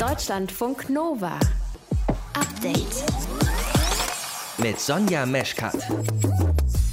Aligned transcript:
Deutschlandfunk 0.00 0.88
Nova. 0.88 1.38
Update. 2.32 3.04
Mit 4.56 4.80
Sonja 4.80 5.26
Meschkat. 5.26 5.76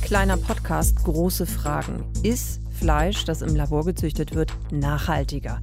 Kleiner 0.02 0.36
Podcast, 0.36 1.06
große 1.06 1.46
Fragen. 1.46 2.04
Ist 2.24 2.60
Fleisch, 2.78 3.24
das 3.24 3.42
im 3.42 3.56
Labor 3.56 3.86
gezüchtet 3.86 4.36
wird, 4.36 4.52
nachhaltiger? 4.72 5.62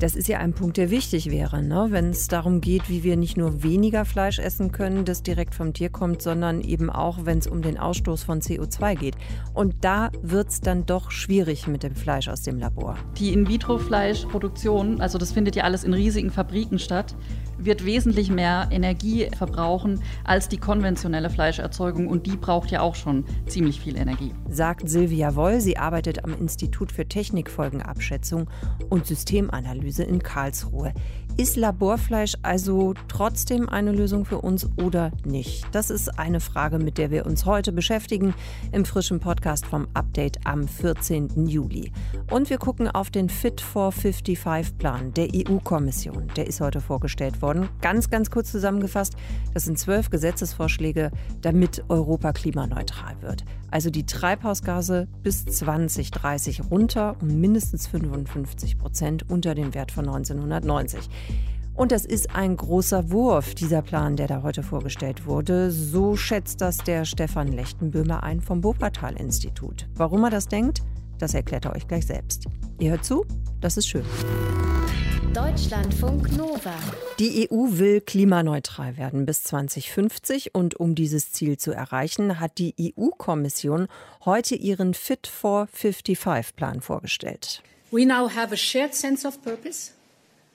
Das 0.00 0.14
ist 0.14 0.28
ja 0.28 0.38
ein 0.38 0.52
Punkt, 0.52 0.76
der 0.76 0.90
wichtig 0.90 1.28
wäre, 1.28 1.60
ne? 1.60 1.88
wenn 1.90 2.10
es 2.10 2.28
darum 2.28 2.60
geht, 2.60 2.88
wie 2.88 3.02
wir 3.02 3.16
nicht 3.16 3.36
nur 3.36 3.64
weniger 3.64 4.04
Fleisch 4.04 4.38
essen 4.38 4.70
können, 4.70 5.04
das 5.04 5.24
direkt 5.24 5.56
vom 5.56 5.72
Tier 5.72 5.88
kommt, 5.90 6.22
sondern 6.22 6.60
eben 6.60 6.88
auch, 6.88 7.24
wenn 7.24 7.38
es 7.38 7.48
um 7.48 7.62
den 7.62 7.78
Ausstoß 7.78 8.22
von 8.22 8.40
CO2 8.40 8.94
geht. 8.94 9.16
Und 9.54 9.74
da 9.80 10.10
wird 10.22 10.50
es 10.50 10.60
dann 10.60 10.86
doch 10.86 11.10
schwierig 11.10 11.66
mit 11.66 11.82
dem 11.82 11.96
Fleisch 11.96 12.28
aus 12.28 12.42
dem 12.42 12.60
Labor. 12.60 12.96
Die 13.18 13.32
In-vitro-Fleischproduktion, 13.32 15.00
also 15.00 15.18
das 15.18 15.32
findet 15.32 15.56
ja 15.56 15.64
alles 15.64 15.82
in 15.82 15.92
riesigen 15.92 16.30
Fabriken 16.30 16.78
statt, 16.78 17.16
wird 17.60 17.84
wesentlich 17.84 18.30
mehr 18.30 18.68
Energie 18.70 19.28
verbrauchen 19.36 20.00
als 20.22 20.48
die 20.48 20.58
konventionelle 20.58 21.28
Fleischerzeugung 21.28 22.06
und 22.06 22.24
die 22.26 22.36
braucht 22.36 22.70
ja 22.70 22.82
auch 22.82 22.94
schon 22.94 23.24
ziemlich 23.48 23.80
viel 23.80 23.96
Energie. 23.96 24.32
Sagt 24.48 24.88
Silvia 24.88 25.34
Woll, 25.34 25.60
sie 25.60 25.76
arbeitet 25.76 26.24
am 26.24 26.38
Institut 26.38 26.92
für 26.92 27.08
Technikfolgenabschätzung 27.08 28.48
und 28.90 29.06
Systemanalyse 29.06 29.87
in 29.96 30.22
Karlsruhe. 30.22 30.92
Ist 31.40 31.54
Laborfleisch 31.54 32.34
also 32.42 32.94
trotzdem 33.06 33.68
eine 33.68 33.92
Lösung 33.92 34.24
für 34.24 34.40
uns 34.40 34.68
oder 34.76 35.12
nicht? 35.24 35.64
Das 35.70 35.88
ist 35.88 36.18
eine 36.18 36.40
Frage, 36.40 36.80
mit 36.80 36.98
der 36.98 37.12
wir 37.12 37.26
uns 37.26 37.46
heute 37.46 37.70
beschäftigen 37.70 38.34
im 38.72 38.84
frischen 38.84 39.20
Podcast 39.20 39.64
vom 39.64 39.86
Update 39.94 40.44
am 40.44 40.66
14. 40.66 41.46
Juli. 41.46 41.92
Und 42.28 42.50
wir 42.50 42.58
gucken 42.58 42.88
auf 42.88 43.10
den 43.10 43.28
Fit 43.28 43.60
for 43.60 43.92
55 43.92 44.78
Plan 44.78 45.14
der 45.14 45.28
EU-Kommission. 45.32 46.26
Der 46.34 46.48
ist 46.48 46.60
heute 46.60 46.80
vorgestellt 46.80 47.40
worden. 47.40 47.68
Ganz, 47.82 48.10
ganz 48.10 48.32
kurz 48.32 48.50
zusammengefasst, 48.50 49.14
das 49.54 49.64
sind 49.64 49.78
zwölf 49.78 50.10
Gesetzesvorschläge, 50.10 51.12
damit 51.40 51.84
Europa 51.88 52.32
klimaneutral 52.32 53.14
wird. 53.20 53.44
Also 53.70 53.90
die 53.90 54.06
Treibhausgase 54.06 55.06
bis 55.22 55.44
2030 55.44 56.70
runter 56.70 57.16
um 57.20 57.40
mindestens 57.40 57.86
55 57.86 58.78
Prozent 58.78 59.30
unter 59.30 59.54
dem 59.54 59.70
Wert 59.78 59.92
von 59.92 60.08
1990. 60.08 61.08
Und 61.74 61.92
das 61.92 62.04
ist 62.04 62.34
ein 62.34 62.56
großer 62.56 63.12
Wurf, 63.12 63.54
dieser 63.54 63.82
Plan, 63.82 64.16
der 64.16 64.26
da 64.26 64.42
heute 64.42 64.64
vorgestellt 64.64 65.26
wurde. 65.26 65.70
So 65.70 66.16
schätzt 66.16 66.60
das 66.60 66.78
der 66.78 67.04
Stefan 67.04 67.52
Lechtenböhmer 67.52 68.24
ein 68.24 68.40
vom 68.40 68.64
Wuppertal-Institut. 68.64 69.86
Warum 69.94 70.24
er 70.24 70.30
das 70.30 70.48
denkt, 70.48 70.82
das 71.18 71.34
erklärt 71.34 71.66
er 71.66 71.76
euch 71.76 71.86
gleich 71.86 72.06
selbst. 72.06 72.46
Ihr 72.80 72.90
hört 72.90 73.04
zu, 73.04 73.24
das 73.60 73.76
ist 73.76 73.86
schön. 73.86 74.04
Deutschlandfunk 75.32 76.36
Nova. 76.36 76.74
Die 77.20 77.48
EU 77.48 77.78
will 77.78 78.00
klimaneutral 78.00 78.96
werden 78.96 79.24
bis 79.24 79.44
2050 79.44 80.56
und 80.56 80.74
um 80.80 80.96
dieses 80.96 81.30
Ziel 81.30 81.58
zu 81.58 81.70
erreichen, 81.70 82.40
hat 82.40 82.58
die 82.58 82.74
EU-Kommission 82.80 83.86
heute 84.24 84.56
ihren 84.56 84.94
Fit 84.94 85.28
for 85.28 85.68
55 85.72 86.56
Plan 86.56 86.80
vorgestellt. 86.80 87.62
We 87.90 88.04
now 88.04 88.26
have 88.26 88.52
a 88.52 88.56
shared 88.56 88.94
sense 88.94 89.24
of 89.24 89.42
purpose. 89.42 89.92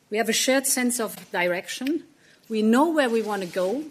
We 0.09 0.17
have 0.17 0.29
a 0.29 0.33
shared 0.33 0.67
sense 0.67 0.99
of 0.99 1.15
direction. 1.31 2.03
We 2.49 2.61
know 2.61 2.89
where 2.89 3.09
we 3.09 3.21
want 3.21 3.41
to 3.41 3.47
go 3.47 3.85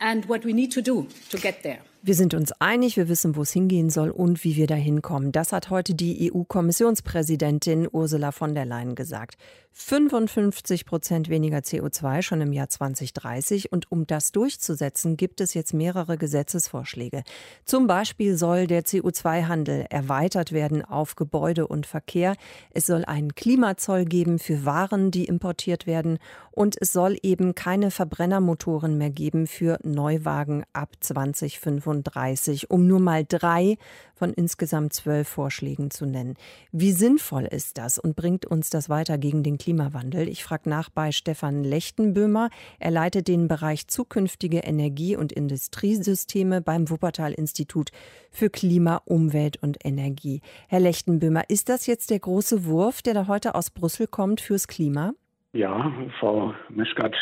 and 0.00 0.24
what 0.24 0.44
we 0.44 0.52
need 0.52 0.72
to 0.72 0.82
do 0.82 1.08
to 1.30 1.38
get 1.38 1.62
there. 1.62 1.82
Wir 2.04 2.16
sind 2.16 2.34
uns 2.34 2.50
einig, 2.58 2.96
wir 2.96 3.08
wissen, 3.08 3.36
wo 3.36 3.42
es 3.42 3.52
hingehen 3.52 3.88
soll 3.88 4.10
und 4.10 4.42
wie 4.42 4.56
wir 4.56 4.66
dahin 4.66 5.02
kommen. 5.02 5.30
Das 5.30 5.52
hat 5.52 5.70
heute 5.70 5.94
die 5.94 6.32
EU-Kommissionspräsidentin 6.34 7.88
Ursula 7.92 8.32
von 8.32 8.56
der 8.56 8.64
Leyen 8.64 8.96
gesagt. 8.96 9.36
55 9.74 10.84
Prozent 10.84 11.28
weniger 11.28 11.58
CO2 11.58 12.22
schon 12.22 12.40
im 12.40 12.52
Jahr 12.52 12.68
2030. 12.68 13.70
Und 13.70 13.92
um 13.92 14.04
das 14.06 14.32
durchzusetzen, 14.32 15.16
gibt 15.16 15.40
es 15.40 15.54
jetzt 15.54 15.74
mehrere 15.74 16.18
Gesetzesvorschläge. 16.18 17.22
Zum 17.64 17.86
Beispiel 17.86 18.36
soll 18.36 18.66
der 18.66 18.84
CO2-Handel 18.84 19.86
erweitert 19.88 20.50
werden 20.50 20.84
auf 20.84 21.14
Gebäude 21.14 21.68
und 21.68 21.86
Verkehr. 21.86 22.34
Es 22.74 22.86
soll 22.86 23.04
einen 23.04 23.36
Klimazoll 23.36 24.06
geben 24.06 24.40
für 24.40 24.64
Waren, 24.64 25.12
die 25.12 25.26
importiert 25.26 25.86
werden. 25.86 26.18
Und 26.52 26.76
es 26.80 26.92
soll 26.92 27.18
eben 27.22 27.54
keine 27.54 27.90
Verbrennermotoren 27.90 28.96
mehr 28.98 29.10
geben 29.10 29.46
für 29.46 29.78
Neuwagen 29.82 30.64
ab 30.72 30.90
2025. 31.00 32.02
35, 32.02 32.70
um 32.70 32.86
nur 32.86 33.00
mal 33.00 33.24
drei 33.26 33.76
von 34.14 34.32
insgesamt 34.32 34.92
zwölf 34.92 35.28
Vorschlägen 35.28 35.90
zu 35.90 36.06
nennen. 36.06 36.34
Wie 36.70 36.92
sinnvoll 36.92 37.44
ist 37.44 37.78
das 37.78 37.98
und 37.98 38.14
bringt 38.14 38.46
uns 38.46 38.70
das 38.70 38.88
weiter 38.88 39.18
gegen 39.18 39.42
den 39.42 39.58
Klimawandel? 39.58 40.28
Ich 40.28 40.44
frage 40.44 40.68
nach 40.68 40.90
bei 40.90 41.12
Stefan 41.12 41.64
Lechtenböhmer. 41.64 42.50
Er 42.78 42.90
leitet 42.90 43.28
den 43.28 43.48
Bereich 43.48 43.88
zukünftige 43.88 44.58
Energie- 44.58 45.16
und 45.16 45.32
Industriesysteme 45.32 46.60
beim 46.60 46.88
Wuppertal-Institut 46.88 47.90
für 48.30 48.50
Klima, 48.50 49.02
Umwelt 49.04 49.62
und 49.62 49.84
Energie. 49.84 50.40
Herr 50.68 50.80
Lechtenböhmer, 50.80 51.48
ist 51.48 51.68
das 51.68 51.86
jetzt 51.86 52.10
der 52.10 52.20
große 52.20 52.64
Wurf, 52.64 53.02
der 53.02 53.14
da 53.14 53.26
heute 53.26 53.54
aus 53.54 53.70
Brüssel 53.70 54.06
kommt 54.06 54.40
fürs 54.40 54.68
Klima? 54.68 55.14
Ja, 55.54 55.92
Frau 56.18 56.54
Meschkat, 56.70 57.14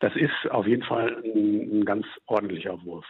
das 0.00 0.14
ist 0.16 0.50
auf 0.50 0.66
jeden 0.66 0.82
Fall 0.82 1.16
ein, 1.24 1.80
ein 1.80 1.84
ganz 1.86 2.06
ordentlicher 2.26 2.84
Wurf. 2.84 3.06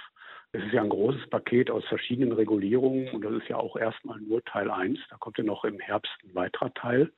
Es 0.53 0.63
ist 0.63 0.73
ja 0.73 0.81
ein 0.81 0.91
großes 0.91 1.29
Paket 1.29 1.73
aus 1.73 1.85
verschiedenen 1.87 2.31
Regulierungen 2.31 3.09
und 3.09 3.25
das 3.25 3.33
ist 3.33 3.49
ja 3.49 3.57
auch 3.57 3.77
erstmal 3.77 4.21
nur 4.21 4.45
Teil 4.45 4.71
1. 4.71 5.01
Da 5.11 5.17
kommt 5.17 5.39
ja 5.39 5.45
noch 5.45 5.65
im 5.65 5.81
Herbst 5.81 6.13
ein 6.23 6.37
weiterer 6.37 6.73
Teil. 6.75 7.13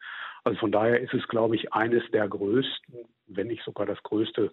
Also 0.45 0.59
von 0.61 0.73
daher 0.73 0.99
ist 0.99 1.13
es, 1.13 1.29
glaube 1.29 1.57
ich, 1.57 1.75
eines 1.75 2.03
der 2.11 2.27
größten, 2.27 3.05
wenn 3.27 3.49
nicht 3.49 3.63
sogar 3.65 3.85
das 3.85 4.03
größte 4.03 4.51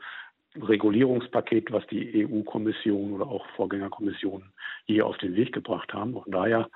Regulierungspaket, 0.61 1.71
was 1.71 1.87
die 1.87 2.27
EU-Kommission 2.27 3.13
oder 3.13 3.27
auch 3.27 3.45
Vorgängerkommissionen 3.55 4.51
hier 4.87 5.07
auf 5.07 5.17
den 5.19 5.37
Weg 5.37 5.53
gebracht 5.53 5.93
haben. 5.93 6.21
Von 6.21 6.33
daher 6.33 6.69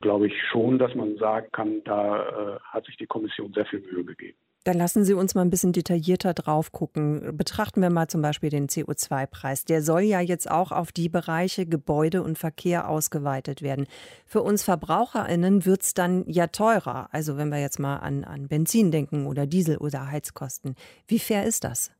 glaube 0.00 0.26
ich 0.26 0.34
schon, 0.50 0.80
dass 0.80 0.92
man 0.96 1.16
sagen 1.18 1.46
kann, 1.52 1.84
da 1.84 2.56
äh, 2.56 2.60
hat 2.64 2.84
sich 2.86 2.96
die 2.96 3.06
Kommission 3.06 3.52
sehr 3.52 3.66
viel 3.66 3.80
Mühe 3.80 4.04
gegeben. 4.04 4.41
Dann 4.64 4.78
lassen 4.78 5.04
Sie 5.04 5.14
uns 5.14 5.34
mal 5.34 5.42
ein 5.42 5.50
bisschen 5.50 5.72
detaillierter 5.72 6.34
drauf 6.34 6.70
gucken. 6.70 7.36
Betrachten 7.36 7.82
wir 7.82 7.90
mal 7.90 8.06
zum 8.06 8.22
Beispiel 8.22 8.48
den 8.48 8.68
CO2-Preis. 8.68 9.64
Der 9.64 9.82
soll 9.82 10.02
ja 10.02 10.20
jetzt 10.20 10.48
auch 10.48 10.70
auf 10.70 10.92
die 10.92 11.08
Bereiche 11.08 11.66
Gebäude 11.66 12.22
und 12.22 12.38
Verkehr 12.38 12.88
ausgeweitet 12.88 13.62
werden. 13.62 13.86
Für 14.24 14.40
uns 14.42 14.62
VerbraucherInnen 14.62 15.66
wird 15.66 15.82
es 15.82 15.94
dann 15.94 16.24
ja 16.28 16.46
teurer. 16.46 17.08
Also 17.10 17.36
wenn 17.36 17.48
wir 17.48 17.60
jetzt 17.60 17.80
mal 17.80 17.96
an, 17.96 18.22
an 18.22 18.46
Benzin 18.46 18.92
denken 18.92 19.26
oder 19.26 19.46
Diesel 19.46 19.78
oder 19.78 20.12
Heizkosten. 20.12 20.76
Wie 21.08 21.18
fair 21.18 21.44
ist 21.44 21.64
das? 21.64 21.90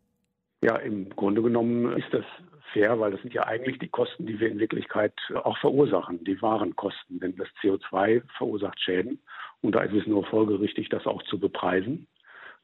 Ja, 0.62 0.76
im 0.76 1.10
Grunde 1.10 1.42
genommen 1.42 1.96
ist 1.98 2.12
das 2.12 2.24
fair, 2.72 3.00
weil 3.00 3.10
das 3.10 3.20
sind 3.22 3.34
ja 3.34 3.44
eigentlich 3.44 3.80
die 3.80 3.88
Kosten, 3.88 4.24
die 4.26 4.38
wir 4.38 4.48
in 4.48 4.60
Wirklichkeit 4.60 5.14
auch 5.42 5.58
verursachen, 5.58 6.22
die 6.22 6.40
wahren 6.40 6.76
Kosten. 6.76 7.18
Denn 7.18 7.34
das 7.34 7.48
CO2 7.60 8.22
verursacht 8.38 8.80
Schäden 8.80 9.20
und 9.62 9.74
da 9.74 9.82
ist 9.82 9.94
es 9.94 10.06
nur 10.06 10.24
folgerichtig, 10.26 10.88
das 10.88 11.06
auch 11.06 11.22
zu 11.24 11.38
bepreisen. 11.38 12.06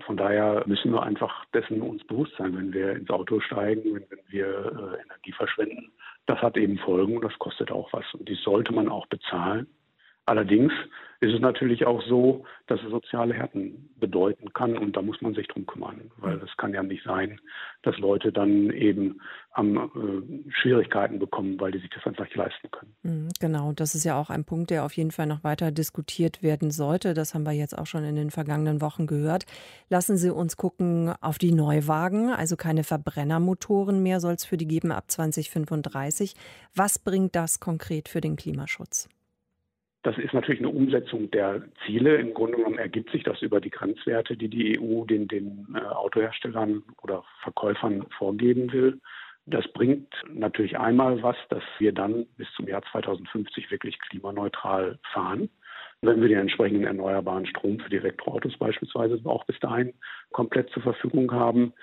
Von 0.04 0.16
daher 0.16 0.62
müssen 0.66 0.92
wir 0.92 1.02
einfach 1.02 1.44
dessen 1.46 1.82
uns 1.82 2.04
bewusst 2.04 2.32
sein, 2.38 2.56
wenn 2.56 2.72
wir 2.72 2.92
ins 2.92 3.10
Auto 3.10 3.40
steigen, 3.40 3.94
wenn, 3.94 4.04
wenn 4.10 4.20
wir 4.28 4.46
äh, 4.46 5.02
Energie 5.02 5.32
verschwenden. 5.32 5.90
Das 6.26 6.40
hat 6.40 6.56
eben 6.56 6.78
Folgen 6.78 7.16
und 7.16 7.24
das 7.24 7.38
kostet 7.38 7.70
auch 7.70 7.92
was. 7.92 8.04
Und 8.14 8.28
die 8.28 8.36
sollte 8.36 8.72
man 8.72 8.88
auch 8.88 9.06
bezahlen. 9.06 9.66
Allerdings 10.28 10.72
ist 11.20 11.34
es 11.34 11.40
natürlich 11.40 11.84
auch 11.84 12.00
so, 12.06 12.44
dass 12.68 12.80
es 12.82 12.90
soziale 12.90 13.34
Härten 13.34 13.90
bedeuten 13.98 14.52
kann 14.52 14.78
und 14.78 14.96
da 14.96 15.02
muss 15.02 15.20
man 15.20 15.34
sich 15.34 15.48
drum 15.48 15.66
kümmern, 15.66 16.12
weil 16.18 16.36
es 16.36 16.56
kann 16.56 16.72
ja 16.72 16.82
nicht 16.82 17.02
sein, 17.02 17.40
dass 17.82 17.98
Leute 17.98 18.30
dann 18.30 18.70
eben 18.70 19.20
am, 19.50 19.76
äh, 19.76 20.52
Schwierigkeiten 20.52 21.18
bekommen, 21.18 21.58
weil 21.58 21.72
die 21.72 21.80
sich 21.80 21.90
das 21.90 22.06
einfach 22.06 22.24
nicht 22.24 22.36
leisten 22.36 22.70
können. 22.70 22.94
Mhm, 23.02 23.28
genau, 23.40 23.72
das 23.72 23.96
ist 23.96 24.04
ja 24.04 24.20
auch 24.20 24.30
ein 24.30 24.44
Punkt, 24.44 24.70
der 24.70 24.84
auf 24.84 24.92
jeden 24.92 25.10
Fall 25.10 25.26
noch 25.26 25.42
weiter 25.42 25.72
diskutiert 25.72 26.42
werden 26.42 26.70
sollte. 26.70 27.14
Das 27.14 27.34
haben 27.34 27.44
wir 27.44 27.52
jetzt 27.52 27.76
auch 27.76 27.86
schon 27.86 28.04
in 28.04 28.14
den 28.14 28.30
vergangenen 28.30 28.80
Wochen 28.80 29.08
gehört. 29.08 29.44
Lassen 29.88 30.16
Sie 30.18 30.32
uns 30.32 30.56
gucken 30.56 31.12
auf 31.20 31.38
die 31.38 31.52
Neuwagen, 31.52 32.30
also 32.30 32.54
keine 32.54 32.84
Verbrennermotoren 32.84 34.02
mehr 34.02 34.20
soll 34.20 34.34
es 34.34 34.44
für 34.44 34.56
die 34.56 34.68
geben 34.68 34.92
ab 34.92 35.10
2035. 35.10 36.34
Was 36.76 37.00
bringt 37.00 37.34
das 37.34 37.58
konkret 37.58 38.08
für 38.08 38.20
den 38.20 38.36
Klimaschutz? 38.36 39.08
Das 40.08 40.16
ist 40.16 40.32
natürlich 40.32 40.60
eine 40.60 40.70
Umsetzung 40.70 41.30
der 41.32 41.60
Ziele. 41.84 42.16
Im 42.16 42.32
Grunde 42.32 42.56
genommen 42.56 42.78
ergibt 42.78 43.10
sich 43.10 43.24
das 43.24 43.42
über 43.42 43.60
die 43.60 43.68
Grenzwerte, 43.68 44.38
die 44.38 44.48
die 44.48 44.80
EU 44.80 45.04
den, 45.04 45.28
den 45.28 45.68
äh, 45.74 45.80
Autoherstellern 45.80 46.82
oder 47.02 47.24
Verkäufern 47.42 48.06
vorgeben 48.16 48.72
will. 48.72 49.02
Das 49.44 49.68
bringt 49.68 50.10
natürlich 50.32 50.78
einmal 50.78 51.22
was, 51.22 51.36
dass 51.50 51.62
wir 51.78 51.92
dann 51.92 52.24
bis 52.38 52.48
zum 52.56 52.66
Jahr 52.68 52.80
2050 52.90 53.70
wirklich 53.70 53.98
klimaneutral 53.98 54.98
fahren. 55.12 55.50
Wenn 56.00 56.22
wir 56.22 56.28
den 56.28 56.38
entsprechenden 56.38 56.84
erneuerbaren 56.84 57.44
Strom 57.44 57.78
für 57.78 57.90
die 57.90 57.98
Elektroautos 57.98 58.56
beispielsweise 58.56 59.20
auch 59.24 59.44
bis 59.44 59.60
dahin 59.60 59.92
komplett 60.32 60.70
zur 60.70 60.84
Verfügung 60.84 61.30
haben, 61.32 61.74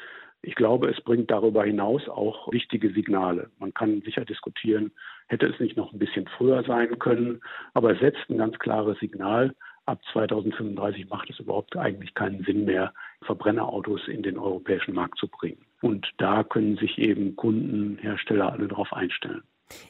ich 0.45 0.55
glaube, 0.55 0.89
es 0.89 1.01
bringt 1.01 1.31
darüber 1.31 1.63
hinaus 1.63 2.07
auch 2.07 2.51
wichtige 2.51 2.91
Signale. 2.91 3.49
Man 3.59 3.73
kann 3.73 4.01
sicher 4.01 4.25
diskutieren, 4.25 4.91
hätte 5.27 5.47
es 5.47 5.59
nicht 5.59 5.75
noch 5.75 5.91
ein 5.91 5.99
bisschen 5.99 6.27
früher 6.37 6.63
sein 6.63 6.97
können, 6.99 7.41
aber 7.73 7.91
es 7.91 7.99
setzt 7.99 8.29
ein 8.29 8.37
ganz 8.37 8.57
klares 8.59 8.99
Signal 8.99 9.53
ab 9.85 10.01
2035 10.13 11.09
macht 11.09 11.29
es 11.29 11.39
überhaupt 11.39 11.75
eigentlich 11.77 12.13
keinen 12.13 12.43
Sinn 12.43 12.65
mehr, 12.65 12.93
Verbrennerautos 13.21 14.07
in 14.07 14.23
den 14.23 14.37
europäischen 14.37 14.93
Markt 14.93 15.17
zu 15.17 15.27
bringen. 15.27 15.63
Und 15.81 16.11
da 16.17 16.43
können 16.43 16.77
sich 16.77 16.97
eben 16.97 17.35
Kunden, 17.35 17.97
Hersteller 17.99 18.51
alle 18.51 18.67
darauf 18.67 18.91
einstellen. 18.93 19.43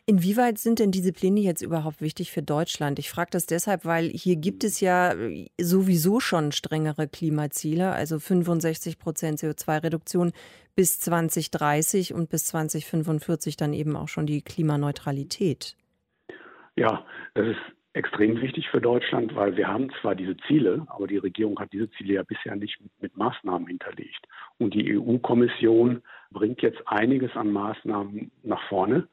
Inwieweit 0.06 0.58
sind 0.58 0.80
denn 0.80 0.92
diese 0.92 1.12
Pläne 1.12 1.42
jetzt 1.42 1.62
überhaupt 1.62 2.02
wichtig 2.02 2.32
für 2.32 2.42
Deutschland? 2.42 3.00
Ich 3.00 3.10
frage 3.10 3.32
das 3.32 3.46
deshalb, 3.46 3.86
weil 3.86 4.06
hier 4.06 4.38
gibt 4.38 4.64
es 4.64 4.80
ja 4.80 5.14
äh, 5.14 5.48
sowieso 5.60 6.20
schon 6.20 6.52
strengere 6.52 7.08
Klimaziele, 7.08 7.92
also 7.92 8.20
65 8.20 8.98
Prozent 9.00 9.40
CO2-Reduktion 9.40 10.32
bis 10.76 11.00
2030 11.00 12.14
und 12.14 12.30
bis 12.30 12.46
2045 12.46 13.58
dann 13.58 13.74
eben 13.74 13.96
auch 13.96 14.08
schon 14.08 14.26
die 14.26 14.42
Klimaneutralität. 14.42 15.76
Ja, 16.76 17.06
das 17.34 17.48
ist 17.48 17.62
extrem 17.94 18.42
wichtig 18.42 18.70
für 18.70 18.82
Deutschland, 18.82 19.36
weil 19.36 19.56
wir 19.56 19.68
haben 19.68 19.90
zwar 20.02 20.16
diese 20.16 20.36
Ziele, 20.48 20.86
aber 20.88 21.08
die 21.08 21.18
Regierung 21.18 21.58
hat 21.60 21.72
diese 21.72 21.90
Ziele 21.92 22.16
ja 22.16 22.24
bisher 22.24 22.56
nicht 22.58 22.80
mit, 22.82 22.92
mit 23.02 23.18
Maßnahmen 23.18 23.68
hinterlegt. 23.68 24.28
Und 24.58 24.74
die 24.74 24.98
EU-Kommission 24.98 26.02
bringt 26.32 26.62
jetzt 26.62 26.82
einiges 26.88 27.34
an 27.36 27.52
Maßnahmen 27.52 28.32
nach 28.44 28.62
vorne 28.68 29.08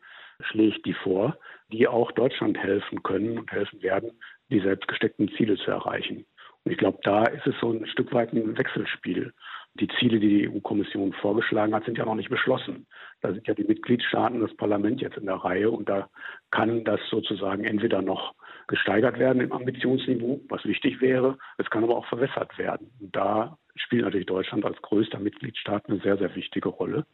schlägt 0.45 0.85
die 0.87 0.95
vor, 0.95 1.37
die 1.73 1.89
auch 1.89 2.13
Deutschland 2.13 2.59
helfen 2.59 3.03
können 3.03 3.39
und 3.39 3.51
helfen 3.51 3.83
werden, 3.83 4.13
die 4.51 4.61
selbstgesteckten 4.61 5.31
Ziele 5.37 5.57
zu 5.57 5.71
erreichen. 5.71 6.27
Und 6.65 6.73
ich 6.73 6.79
glaube, 6.79 6.99
da 7.03 7.25
ist 7.25 7.47
es 7.47 7.55
so 7.61 7.73
ein 7.73 7.87
Stück 7.87 8.13
weit 8.13 8.33
ein 8.33 8.57
Wechselspiel. 8.57 9.33
Die 9.75 9.89
Ziele, 9.99 10.21
die 10.21 10.29
die 10.29 10.51
EU-Kommission 10.51 11.15
vorgeschlagen 11.15 11.75
hat, 11.75 11.85
sind 11.85 11.97
ja 11.97 12.05
noch 12.05 12.15
nicht 12.15 12.29
beschlossen. 12.29 12.87
Da 13.23 13.33
sind 13.33 13.47
ja 13.49 13.55
die 13.55 13.65
Mitgliedstaaten, 13.65 14.41
das 14.41 14.55
Parlament 14.57 15.01
jetzt 15.01 15.17
in 15.17 15.25
der 15.25 15.37
Reihe 15.37 15.71
und 15.71 15.89
da 15.89 16.11
kann 16.51 16.85
das 16.85 17.01
sozusagen 17.11 17.65
entweder 17.65 18.03
noch 18.03 18.35
gesteigert 18.69 19.19
werden 19.19 19.41
im 19.41 19.53
Ambitionsniveau, 19.53 20.41
was 20.49 20.65
wichtig 20.65 21.01
wäre, 21.01 21.39
es 21.59 21.69
kann 21.71 21.85
aber 21.85 21.97
auch 21.97 22.07
verwässert 22.07 22.57
werden. 22.59 22.91
Und 23.01 23.17
da 23.17 23.57
spielt 23.75 24.05
natürlich 24.05 24.27
Deutschland 24.27 24.65
als 24.65 24.81
größter 24.83 25.19
Mitgliedstaat 25.19 25.89
eine 25.89 26.01
sehr, 26.01 26.19
sehr 26.19 26.35
wichtige 26.35 26.69
Rolle. 26.69 27.07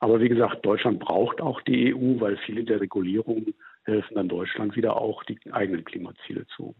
Aber 0.00 0.20
wie 0.20 0.28
gesagt, 0.28 0.64
Deutschland 0.64 1.00
braucht 1.00 1.40
auch 1.40 1.60
die 1.62 1.94
EU, 1.94 2.20
weil 2.20 2.36
viele 2.38 2.64
der 2.64 2.80
Regulierungen 2.80 3.54
helfen 3.84 4.14
dann 4.14 4.28
Deutschland 4.28 4.76
wieder 4.76 4.96
auch, 4.96 5.24
die 5.24 5.38
eigenen 5.52 5.84
Klimaziele 5.84 6.46
zu 6.46 6.74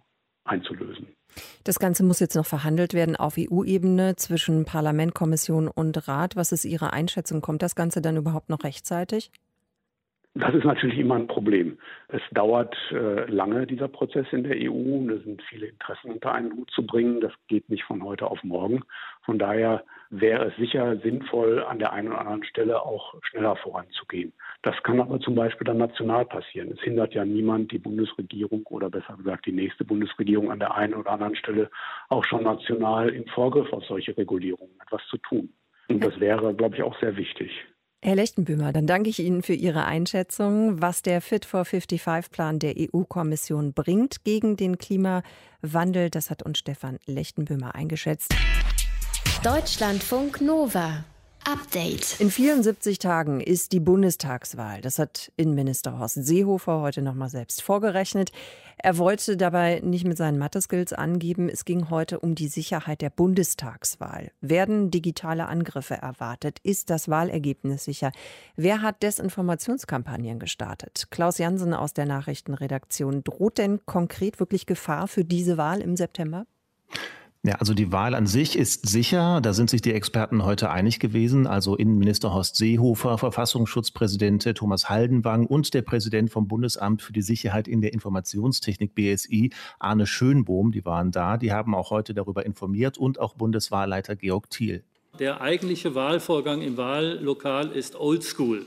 einzulösen. 0.49 1.09
Das 1.65 1.79
Ganze 1.79 2.05
muss 2.05 2.21
jetzt 2.21 2.35
noch 2.35 2.47
verhandelt 2.47 2.95
werden 2.95 3.17
auf 3.17 3.37
EU-Ebene 3.39 4.17
zwischen 4.17 4.65
Parlament, 4.65 5.15
Kommission 5.15 5.69
und 5.69 6.09
Rat. 6.09 6.37
Was 6.37 6.53
ist 6.53 6.65
Ihre 6.65 6.93
Einschätzung? 6.93 7.41
Kommt 7.41 7.63
das 7.63 7.75
Ganze 7.75 8.01
dann 8.01 8.17
überhaupt 8.17 8.49
noch 8.49 8.65
rechtzeitig? 8.65 9.31
Das 10.35 10.55
ist 10.55 10.65
natürlich 10.65 10.99
immer 10.99 11.17
ein 11.17 11.27
Problem. 11.27 11.79
Es 12.09 12.23
dauert 12.31 12.77
äh, 12.93 13.25
lange, 13.27 13.67
dieser 13.67 13.89
Prozess 13.89 14.27
in 14.31 14.45
der 14.45 14.57
EU. 14.57 15.09
Da 15.09 15.19
sind 15.23 15.43
viele 15.49 15.67
Interessen 15.67 16.13
unter 16.13 16.33
einen 16.33 16.53
Hut 16.53 16.71
zu 16.71 16.87
bringen. 16.87 17.21
Das 17.21 17.33
geht 17.49 17.69
nicht 17.69 17.85
von 17.85 18.05
heute 18.05 18.27
auf 18.31 18.43
morgen. 18.45 18.83
Von 19.25 19.39
daher 19.39 19.85
wäre 20.11 20.47
es 20.47 20.57
sicher 20.57 20.97
sinnvoll, 20.99 21.63
an 21.63 21.79
der 21.79 21.93
einen 21.93 22.09
oder 22.09 22.21
anderen 22.21 22.45
Stelle 22.45 22.83
auch 22.83 23.15
schneller 23.23 23.57
voranzugehen. 23.57 24.33
Das 24.63 24.75
kann 24.83 25.01
aber 25.01 25.21
zum 25.21 25.35
Beispiel 25.35 25.65
dann 25.65 25.79
national 25.79 26.25
passieren. 26.25 26.73
Es 26.73 26.81
hindert 26.81 27.15
ja 27.15 27.25
niemand, 27.25 27.73
die 27.73 27.79
Bundesregierung 27.79 28.67
oder 28.67 28.91
besser 28.91 29.17
gesagt 29.17 29.47
die 29.47 29.53
nächste 29.53 29.85
Bundesregierung 29.85 30.51
an 30.51 30.59
der 30.59 30.75
einen 30.75 30.95
oder 30.95 31.11
anderen 31.13 31.37
Stelle 31.37 31.71
auch 32.09 32.25
schon 32.25 32.45
national 32.45 33.11
im 33.11 33.27
Vorgriff 33.27 33.73
auf 33.73 33.85
solche 33.85 34.17
Regulierungen 34.17 34.75
etwas 34.85 35.03
zu 35.09 35.19
tun. 35.19 35.53
Und 35.89 36.05
das 36.05 36.19
wäre, 36.21 36.55
glaube 36.55 36.77
ich, 36.77 36.83
auch 36.83 36.99
sehr 37.01 37.17
wichtig. 37.17 37.51
Herr 38.01 38.15
Lechtenböhmer, 38.15 38.73
dann 38.73 38.87
danke 38.87 39.11
ich 39.11 39.19
Ihnen 39.19 39.43
für 39.43 39.55
Ihre 39.55 39.85
Einschätzung, 39.85 40.81
was 40.81 41.03
der 41.03 41.21
Fit 41.21 41.45
for 41.45 41.63
55-Plan 41.63 42.61
der 42.61 42.75
EU-Kommission 42.79 43.73
bringt 43.73 44.25
gegen 44.25 44.57
den 44.57 44.79
Klimawandel. 44.79 46.09
Das 46.09 46.31
hat 46.31 46.45
uns 46.45 46.59
Stefan 46.59 46.99
Lechtenböhmer 47.07 47.75
eingeschätzt. 47.75 48.33
Deutschlandfunk 49.45 50.41
Nova. 50.41 51.05
Update. 51.45 52.17
In 52.19 52.29
74 52.29 52.99
Tagen 52.99 53.41
ist 53.41 53.71
die 53.71 53.79
Bundestagswahl. 53.79 54.81
Das 54.81 54.99
hat 54.99 55.31
Innenminister 55.37 55.97
Horst 55.97 56.17
Seehofer 56.17 56.81
heute 56.81 57.03
nochmal 57.03 57.29
selbst 57.29 57.63
vorgerechnet. 57.63 58.33
Er 58.79 58.99
wollte 58.99 59.37
dabei 59.37 59.79
nicht 59.85 60.05
mit 60.05 60.17
seinen 60.17 60.39
Mathe-Skills 60.39 60.93
angeben. 60.93 61.49
Es 61.49 61.65
ging 61.65 61.89
heute 61.89 62.19
um 62.19 62.35
die 62.35 62.49
Sicherheit 62.49 63.01
der 63.01 63.11
Bundestagswahl. 63.11 64.33
Werden 64.41 64.91
digitale 64.91 65.47
Angriffe 65.47 65.95
erwartet? 65.95 66.59
Ist 66.65 66.91
das 66.91 67.09
Wahlergebnis 67.09 67.85
sicher? 67.85 68.11
Wer 68.57 68.83
hat 68.83 69.05
Desinformationskampagnen 69.05 70.41
gestartet? 70.41 71.07
Klaus 71.11 71.39
Jansen 71.39 71.75
aus 71.75 71.95
der 71.95 72.07
Nachrichtenredaktion. 72.07 73.23
Droht 73.23 73.59
denn 73.59 73.87
konkret 73.87 74.41
wirklich 74.41 74.67
Gefahr 74.67 75.07
für 75.07 75.25
diese 75.25 75.57
Wahl 75.57 75.81
im 75.81 75.97
September? 75.97 76.45
Ja, 77.45 77.55
also 77.55 77.73
die 77.73 77.93
Wahl 77.93 78.17
an 78.17 78.27
sich 78.27 78.59
ist 78.59 78.89
sicher. 78.89 79.41
Da 79.41 79.53
sind 79.53 79.71
sich 79.71 79.81
die 79.81 79.93
Experten 79.93 80.45
heute 80.45 80.71
einig 80.71 80.99
gewesen. 80.99 81.47
Also 81.47 81.77
Innenminister 81.77 82.35
Horst 82.35 82.57
Seehofer, 82.57 83.17
Verfassungsschutzpräsident 83.17 84.57
Thomas 84.57 84.89
Haldenwang 84.89 85.47
und 85.47 85.73
der 85.73 85.83
Präsident 85.83 86.31
vom 86.31 86.49
Bundesamt 86.49 87.01
für 87.01 87.13
die 87.13 87.23
Sicherheit 87.23 87.69
in 87.69 87.81
der 87.81 87.93
Informationstechnik 87.93 88.95
BSI, 88.95 89.51
Arne 89.79 90.09
Schönbohm, 90.09 90.73
die 90.73 90.85
waren 90.85 91.13
da. 91.13 91.37
Die 91.37 91.53
haben 91.53 91.77
auch 91.77 91.91
heute 91.91 92.13
darüber 92.13 92.45
informiert 92.45 92.99
und 92.99 93.21
auch 93.21 93.35
Bundeswahlleiter 93.35 94.17
Georg 94.17 94.51
Thiel. 94.51 94.83
Der 95.21 95.41
eigentliche 95.41 95.95
Wahlvorgang 95.95 96.61
im 96.61 96.77
Wahllokal 96.77 97.71
ist 97.71 97.95
oldschool. 97.95 98.67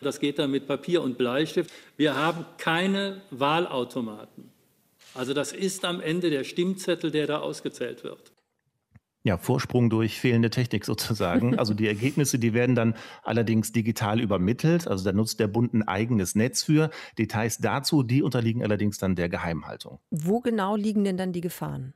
Das 0.00 0.18
geht 0.18 0.38
dann 0.38 0.50
mit 0.50 0.66
Papier 0.66 1.02
und 1.02 1.18
Bleistift. 1.18 1.70
Wir 1.98 2.16
haben 2.16 2.46
keine 2.56 3.20
Wahlautomaten. 3.30 4.51
Also 5.14 5.34
das 5.34 5.52
ist 5.52 5.84
am 5.84 6.00
Ende 6.00 6.30
der 6.30 6.44
Stimmzettel, 6.44 7.10
der 7.10 7.26
da 7.26 7.40
ausgezählt 7.40 8.02
wird. 8.04 8.32
Ja, 9.24 9.38
Vorsprung 9.38 9.88
durch 9.88 10.18
fehlende 10.18 10.50
Technik 10.50 10.84
sozusagen. 10.84 11.58
Also 11.62 11.74
die 11.74 11.86
Ergebnisse, 11.86 12.38
die 12.38 12.54
werden 12.54 12.74
dann 12.74 12.94
allerdings 13.22 13.70
digital 13.70 14.20
übermittelt. 14.20 14.88
Also 14.88 15.04
da 15.04 15.12
nutzt 15.12 15.38
der 15.38 15.46
Bund 15.46 15.74
ein 15.74 15.86
eigenes 15.86 16.34
Netz 16.34 16.64
für. 16.64 16.90
Details 17.18 17.58
dazu, 17.58 18.02
die 18.02 18.22
unterliegen 18.22 18.62
allerdings 18.64 18.98
dann 18.98 19.14
der 19.14 19.28
Geheimhaltung. 19.28 20.00
Wo 20.10 20.40
genau 20.40 20.74
liegen 20.74 21.04
denn 21.04 21.16
dann 21.16 21.32
die 21.32 21.40
Gefahren? 21.40 21.94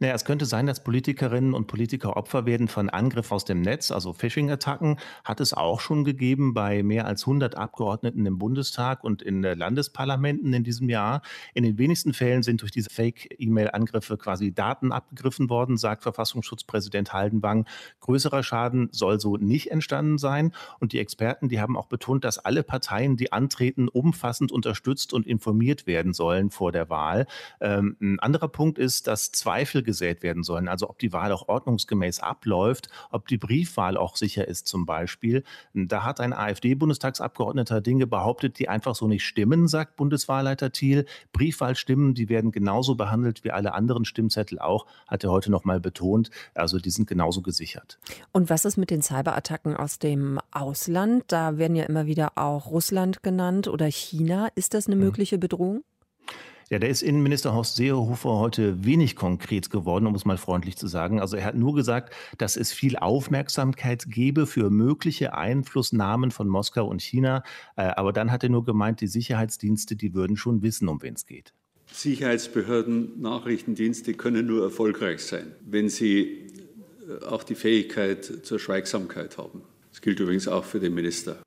Naja, 0.00 0.14
es 0.14 0.24
könnte 0.24 0.46
sein, 0.46 0.66
dass 0.66 0.84
Politikerinnen 0.84 1.54
und 1.54 1.66
Politiker 1.66 2.16
Opfer 2.16 2.46
werden 2.46 2.68
von 2.68 2.88
Angriff 2.88 3.32
aus 3.32 3.44
dem 3.44 3.62
Netz, 3.62 3.90
also 3.90 4.12
Phishing-Attacken. 4.12 4.98
Hat 5.24 5.40
es 5.40 5.52
auch 5.52 5.80
schon 5.80 6.04
gegeben 6.04 6.54
bei 6.54 6.84
mehr 6.84 7.06
als 7.06 7.22
100 7.22 7.56
Abgeordneten 7.56 8.24
im 8.24 8.38
Bundestag 8.38 9.02
und 9.02 9.22
in 9.22 9.42
Landesparlamenten 9.42 10.52
in 10.52 10.62
diesem 10.62 10.88
Jahr. 10.88 11.22
In 11.52 11.64
den 11.64 11.78
wenigsten 11.78 12.12
Fällen 12.12 12.44
sind 12.44 12.62
durch 12.62 12.70
diese 12.70 12.90
Fake-E-Mail-Angriffe 12.90 14.16
quasi 14.16 14.54
Daten 14.54 14.92
abgegriffen 14.92 15.50
worden, 15.50 15.76
sagt 15.76 16.04
Verfassungsschutzpräsident 16.04 17.12
Haldenwang. 17.12 17.66
Größerer 17.98 18.44
Schaden 18.44 18.90
soll 18.92 19.18
so 19.18 19.36
nicht 19.36 19.72
entstanden 19.72 20.18
sein. 20.18 20.52
Und 20.78 20.92
die 20.92 21.00
Experten, 21.00 21.48
die 21.48 21.60
haben 21.60 21.76
auch 21.76 21.86
betont, 21.86 22.24
dass 22.24 22.38
alle 22.38 22.62
Parteien, 22.62 23.16
die 23.16 23.32
antreten, 23.32 23.88
umfassend 23.88 24.52
unterstützt 24.52 25.12
und 25.12 25.26
informiert 25.26 25.88
werden 25.88 26.12
sollen 26.12 26.50
vor 26.50 26.70
der 26.70 26.88
Wahl. 26.88 27.26
Ähm, 27.60 27.96
ein 28.00 28.20
anderer 28.20 28.48
Punkt 28.48 28.78
ist, 28.78 29.08
dass 29.08 29.32
Zweifel 29.32 29.82
gesät 29.88 30.22
werden 30.22 30.42
sollen. 30.42 30.68
Also 30.68 30.90
ob 30.90 30.98
die 30.98 31.14
Wahl 31.14 31.32
auch 31.32 31.48
ordnungsgemäß 31.48 32.20
abläuft, 32.20 32.90
ob 33.10 33.26
die 33.26 33.38
Briefwahl 33.38 33.96
auch 33.96 34.16
sicher 34.16 34.46
ist 34.46 34.68
zum 34.68 34.84
Beispiel. 34.84 35.44
Da 35.72 36.04
hat 36.04 36.20
ein 36.20 36.34
AfD-Bundestagsabgeordneter 36.34 37.80
Dinge 37.80 38.06
behauptet, 38.06 38.58
die 38.58 38.68
einfach 38.68 38.94
so 38.94 39.08
nicht 39.08 39.24
stimmen, 39.24 39.66
sagt 39.66 39.96
Bundeswahlleiter 39.96 40.72
Thiel. 40.72 41.06
Briefwahlstimmen, 41.32 42.12
die 42.12 42.28
werden 42.28 42.52
genauso 42.52 42.96
behandelt 42.96 43.44
wie 43.44 43.50
alle 43.50 43.72
anderen 43.72 44.04
Stimmzettel 44.04 44.58
auch, 44.58 44.84
hat 45.06 45.24
er 45.24 45.30
heute 45.30 45.50
noch 45.50 45.64
mal 45.64 45.80
betont. 45.80 46.28
Also 46.52 46.78
die 46.78 46.90
sind 46.90 47.08
genauso 47.08 47.40
gesichert. 47.40 47.98
Und 48.32 48.50
was 48.50 48.66
ist 48.66 48.76
mit 48.76 48.90
den 48.90 49.00
Cyberattacken 49.00 49.74
aus 49.74 49.98
dem 49.98 50.38
Ausland? 50.50 51.24
Da 51.28 51.56
werden 51.56 51.76
ja 51.76 51.84
immer 51.84 52.04
wieder 52.04 52.32
auch 52.34 52.66
Russland 52.66 53.22
genannt 53.22 53.68
oder 53.68 53.86
China. 53.86 54.48
Ist 54.54 54.74
das 54.74 54.86
eine 54.86 54.96
hm. 54.96 55.02
mögliche 55.02 55.38
Bedrohung? 55.38 55.82
Ja, 56.70 56.78
der 56.78 56.90
ist 56.90 57.00
Innenminister 57.00 57.54
Horst 57.54 57.76
Seehofer 57.76 58.38
heute 58.38 58.84
wenig 58.84 59.16
konkret 59.16 59.70
geworden, 59.70 60.06
um 60.06 60.14
es 60.14 60.26
mal 60.26 60.36
freundlich 60.36 60.76
zu 60.76 60.86
sagen. 60.86 61.18
Also 61.18 61.38
er 61.38 61.46
hat 61.46 61.54
nur 61.54 61.74
gesagt, 61.74 62.12
dass 62.36 62.58
es 62.58 62.72
viel 62.72 62.98
Aufmerksamkeit 62.98 64.04
gebe 64.10 64.46
für 64.46 64.68
mögliche 64.68 65.32
Einflussnahmen 65.32 66.30
von 66.30 66.46
Moskau 66.46 66.86
und 66.86 67.00
China. 67.00 67.42
Äh, 67.76 67.84
aber 67.96 68.12
dann 68.12 68.30
hat 68.30 68.42
er 68.42 68.50
nur 68.50 68.66
gemeint, 68.66 69.00
die 69.00 69.06
Sicherheitsdienste, 69.06 69.96
die 69.96 70.12
würden 70.12 70.36
schon 70.36 70.60
wissen, 70.60 70.88
um 70.88 71.00
wen 71.00 71.14
es 71.14 71.24
geht. 71.24 71.54
Sicherheitsbehörden, 71.90 73.18
Nachrichtendienste 73.18 74.12
können 74.12 74.46
nur 74.46 74.62
erfolgreich 74.62 75.20
sein, 75.20 75.52
wenn 75.64 75.88
sie 75.88 76.48
äh, 77.08 77.24
auch 77.24 77.44
die 77.44 77.54
Fähigkeit 77.54 78.24
zur 78.42 78.58
Schweigsamkeit 78.58 79.38
haben. 79.38 79.62
Das 79.90 80.02
gilt 80.02 80.20
übrigens 80.20 80.46
auch 80.46 80.64
für 80.64 80.80
den 80.80 80.92
Minister. 80.92 81.38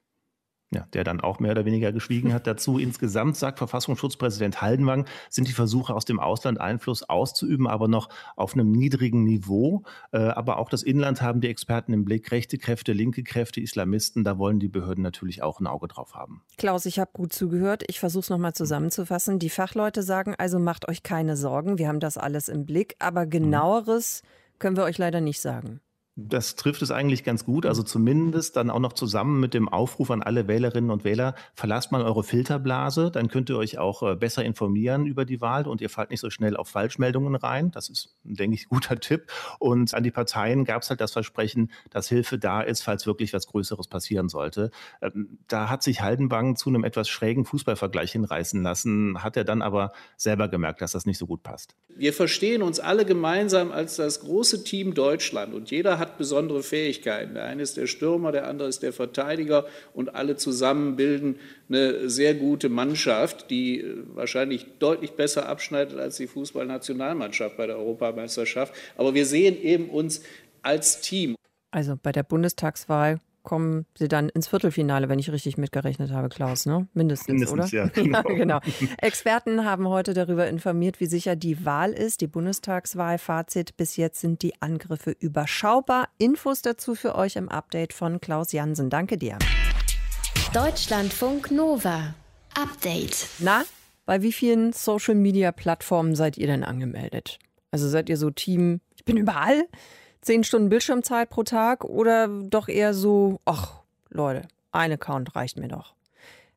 Ja, 0.74 0.86
der 0.94 1.04
dann 1.04 1.20
auch 1.20 1.40
mehr 1.40 1.52
oder 1.52 1.66
weniger 1.66 1.92
geschwiegen 1.92 2.34
hat 2.34 2.48
dazu. 2.48 2.78
Insgesamt, 2.78 3.36
sagt 3.36 3.58
Verfassungsschutzpräsident 3.58 4.62
Haldenwang, 4.62 5.06
sind 5.30 5.50
die 5.50 5.54
Versuche 5.54 5.94
aus 5.94 6.06
dem 6.06 6.20
Ausland 6.20 6.62
Einfluss 6.62 7.04
auszuüben, 7.04 7.68
aber 7.68 7.90
noch 7.90 8.08
auf 8.38 8.54
einem 8.54 8.72
niedrigen 8.72 9.24
Niveau. 9.26 9.84
Äh, 10.12 10.20
aber 10.20 10.60
auch 10.60 10.70
das 10.70 10.84
Inland 10.84 11.22
haben 11.22 11.42
die 11.42 11.50
Experten 11.50 11.92
im 11.92 12.06
Blick. 12.06 12.32
Rechte 12.32 12.58
Kräfte, 12.58 12.94
linke 12.94 13.24
Kräfte, 13.24 13.60
Islamisten, 13.60 14.24
da 14.24 14.38
wollen 14.38 14.60
die 14.60 14.70
Behörden 14.70 15.04
natürlich 15.04 15.44
auch 15.44 15.60
ein 15.60 15.68
Auge 15.68 15.90
drauf 15.90 16.16
haben. 16.16 16.42
Klaus, 16.58 16.86
ich 16.86 17.00
habe 17.00 17.12
gut 17.14 17.34
zugehört. 17.34 17.84
Ich 17.88 18.00
versuche 18.00 18.22
es 18.22 18.30
nochmal 18.30 18.54
zusammenzufassen. 18.54 19.40
Die 19.40 19.50
Fachleute 19.50 20.04
sagen 20.04 20.36
also, 20.38 20.58
macht 20.58 20.88
euch 20.88 21.04
keine 21.04 21.36
Sorgen. 21.36 21.80
Wir 21.80 21.90
haben 21.90 22.00
das 22.00 22.18
alles 22.18 22.48
im 22.48 22.66
Blick. 22.66 22.96
Aber 23.00 23.26
genaueres 23.26 24.24
können 24.58 24.78
wir 24.78 24.84
euch 24.84 24.98
leider 24.98 25.20
nicht 25.20 25.42
sagen. 25.42 25.82
Das 26.18 26.56
trifft 26.56 26.82
es 26.82 26.92
eigentlich 26.92 27.24
ganz 27.24 27.46
gut. 27.46 27.66
Also 27.66 27.84
zumindest 27.84 28.58
dann 28.58 28.70
auch 28.70 28.80
noch 28.80 28.92
zusammen 28.92 29.40
mit 29.40 29.54
dem 29.54 29.70
Aufruf 29.70 30.12
an 30.12 30.22
alle 30.22 30.48
Wählerinnen 30.48 30.92
und 30.92 31.06
Wähler, 31.06 31.36
verlasst 31.54 31.94
mal 31.94 32.02
eure 32.02 32.24
Filterblase, 32.24 33.12
dann 33.12 33.30
könnt 33.30 33.50
ihr 33.50 33.58
euch 33.58 33.78
auch 33.78 34.04
äh, 34.04 34.16
besser 34.16 34.44
informieren 34.44 35.06
über 35.06 35.24
die 35.24 35.40
Wahl 35.40 35.68
und 35.68 35.80
ihr 35.80 35.90
fallt 35.90 36.10
nicht 36.10 36.20
so 36.20 36.30
schnell 36.30 36.58
auf 36.58 36.68
Falschmeldungen 36.68 37.36
rein. 37.36 37.72
Das 37.72 37.88
ist, 37.88 38.14
denke 38.24 38.56
ich, 38.56 38.66
ein 38.66 38.70
guter 38.70 38.96
Tipp. 39.00 39.32
Und 39.58 39.94
an 39.94 40.04
die 40.04 40.12
Parteien 40.12 40.66
gab 40.66 40.82
es 40.82 40.90
halt 40.90 41.00
das 41.00 41.14
Versprechen, 41.14 41.72
dass 41.90 42.10
Hilfe 42.10 42.38
da 42.38 42.60
ist, 42.62 42.84
falls 42.84 43.06
wirklich 43.06 43.32
was 43.32 43.48
Größeres 43.48 43.88
passieren 43.88 44.28
sollte. 44.28 44.72
Ähm, 45.02 45.40
da 45.48 45.70
hat 45.70 45.82
sich 45.82 46.02
Haldenwang 46.02 46.58
zu 46.58 46.70
einem 46.70 46.84
etwas 46.84 47.08
schrägen 47.08 47.46
Fußballvergleich 47.46 48.12
hinreißen 48.12 48.62
lassen, 48.62 49.24
hat 49.24 49.38
er 49.38 49.46
dann 49.46 49.62
aber 49.62 49.94
selber 50.18 50.50
gemerkt, 50.50 50.82
dass 50.82 50.92
das 50.92 51.06
nicht 51.06 51.18
so 51.18 51.26
gut 51.26 51.42
passt. 51.42 51.74
Wir 51.96 52.12
verstehen 52.12 52.64
uns 52.64 52.82
alle 52.82 53.06
gemeinsam 53.06 53.72
als 53.72 53.96
das 53.96 54.20
große 54.20 54.66
Team 54.66 54.94
Deutschland 54.94 55.54
und 55.54 55.72
jeder 55.72 56.00
hat 56.02 56.11
besondere 56.18 56.64
Fähigkeiten. 56.64 57.34
Der 57.36 57.46
eine 57.46 57.62
ist 57.62 57.78
der 57.78 57.88
Stürmer, 57.88 58.32
der 58.32 58.48
andere 58.48 58.68
ist 58.68 58.84
der 58.84 58.94
Verteidiger 58.94 59.66
und 59.94 60.16
alle 60.16 60.36
zusammen 60.36 60.96
bilden 60.96 61.40
eine 61.70 62.10
sehr 62.10 62.34
gute 62.34 62.70
Mannschaft, 62.70 63.50
die 63.50 63.82
äh, 63.82 64.04
wahrscheinlich 64.14 64.68
deutlich 64.80 65.12
besser 65.12 65.48
abschneidet 65.48 66.00
als 66.00 66.18
die 66.18 66.28
Fußballnationalmannschaft 66.28 67.58
bei 67.58 67.68
der 67.68 67.78
Europameisterschaft. 67.78 68.74
Aber 68.98 69.14
wir 69.14 69.26
sehen 69.26 69.62
eben 69.62 69.90
uns 69.90 70.22
als 70.62 71.02
Team. 71.02 71.36
Also 71.72 71.96
bei 72.02 72.12
der 72.12 72.24
Bundestagswahl 72.24 73.20
kommen 73.44 73.86
sie 73.98 74.08
dann 74.08 74.30
ins 74.30 74.48
Viertelfinale, 74.48 75.10
wenn 75.10 75.20
ich 75.20 75.32
richtig 75.32 75.58
mitgerechnet 75.58 76.12
habe, 76.12 76.30
Klaus, 76.30 76.66
ne? 76.66 76.88
Mindestens, 76.94 77.50
Mindestens 77.50 77.74
oder? 77.74 77.84
Ja, 77.84 77.88
genau. 77.94 78.22
ja, 78.28 78.36
genau. 78.36 78.60
Experten 78.98 79.66
haben 79.66 79.88
heute 79.88 80.14
darüber 80.14 80.48
informiert, 80.48 81.00
wie 81.00 81.06
sicher 81.06 81.36
die 81.36 81.66
Wahl 81.66 81.92
ist, 81.92 82.22
die 82.22 82.28
Bundestagswahl. 82.28 83.18
Fazit, 83.18 83.78
bis 83.78 83.98
jetzt 83.98 84.22
sind 84.22 84.42
die 84.42 84.62
Angriffe 84.62 85.12
überschaubar. 85.12 86.10
Infos 86.18 86.62
dazu 86.62 86.96
für 86.96 87.16
euch 87.16 87.36
im 87.36 87.50
Update 87.50 87.94
von 87.94 88.22
Klaus 88.22 88.52
Jansen. 88.52 88.90
Danke 88.90 89.18
dir. 89.18 89.38
Deutschlandfunk 90.54 91.52
Nova. 91.52 92.14
Update. 92.54 93.28
Na, 93.40 93.64
bei 94.06 94.22
wie 94.22 94.32
vielen 94.32 94.74
Social-Media-Plattformen 94.74 96.16
seid 96.16 96.38
ihr 96.38 96.48
denn 96.48 96.64
angemeldet? 96.64 97.40
Also 97.72 97.88
seid 97.88 98.10
ihr 98.10 98.18
so 98.18 98.30
Team, 98.30 98.82
ich 98.96 99.06
bin 99.06 99.18
überall? 99.18 99.66
Zehn 100.22 100.44
Stunden 100.44 100.70
Bildschirmzeit 100.70 101.30
pro 101.30 101.44
Tag 101.44 101.84
oder 101.84 102.28
doch 102.28 102.68
eher 102.68 102.94
so, 102.94 103.40
ach 103.46 103.82
Leute, 104.10 104.48
ein 104.72 104.92
Account 104.92 105.36
reicht 105.36 105.58
mir 105.58 105.68
doch. 105.68 105.96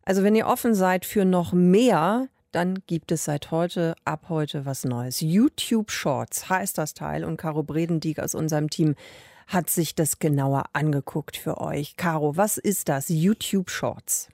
Also 0.04 0.22
wenn 0.22 0.34
ihr 0.34 0.46
offen 0.46 0.74
seid 0.74 1.04
für 1.04 1.24
noch 1.24 1.52
mehr, 1.52 2.28
dann 2.52 2.82
gibt 2.86 3.10
es 3.10 3.24
seit 3.24 3.50
heute, 3.50 3.96
ab 4.04 4.26
heute 4.28 4.66
was 4.66 4.84
Neues. 4.84 5.20
YouTube 5.20 5.90
Shorts 5.90 6.48
heißt 6.48 6.76
das 6.78 6.94
Teil 6.94 7.24
und 7.24 7.36
Caro 7.36 7.62
Bredendieck 7.62 8.20
aus 8.20 8.34
unserem 8.34 8.70
Team 8.70 8.94
hat 9.46 9.70
sich 9.70 9.94
das 9.94 10.18
genauer 10.18 10.64
angeguckt 10.72 11.36
für 11.36 11.60
euch. 11.60 11.96
Caro, 11.96 12.36
was 12.36 12.58
ist 12.58 12.88
das? 12.88 13.08
YouTube 13.08 13.70
Shorts. 13.70 14.28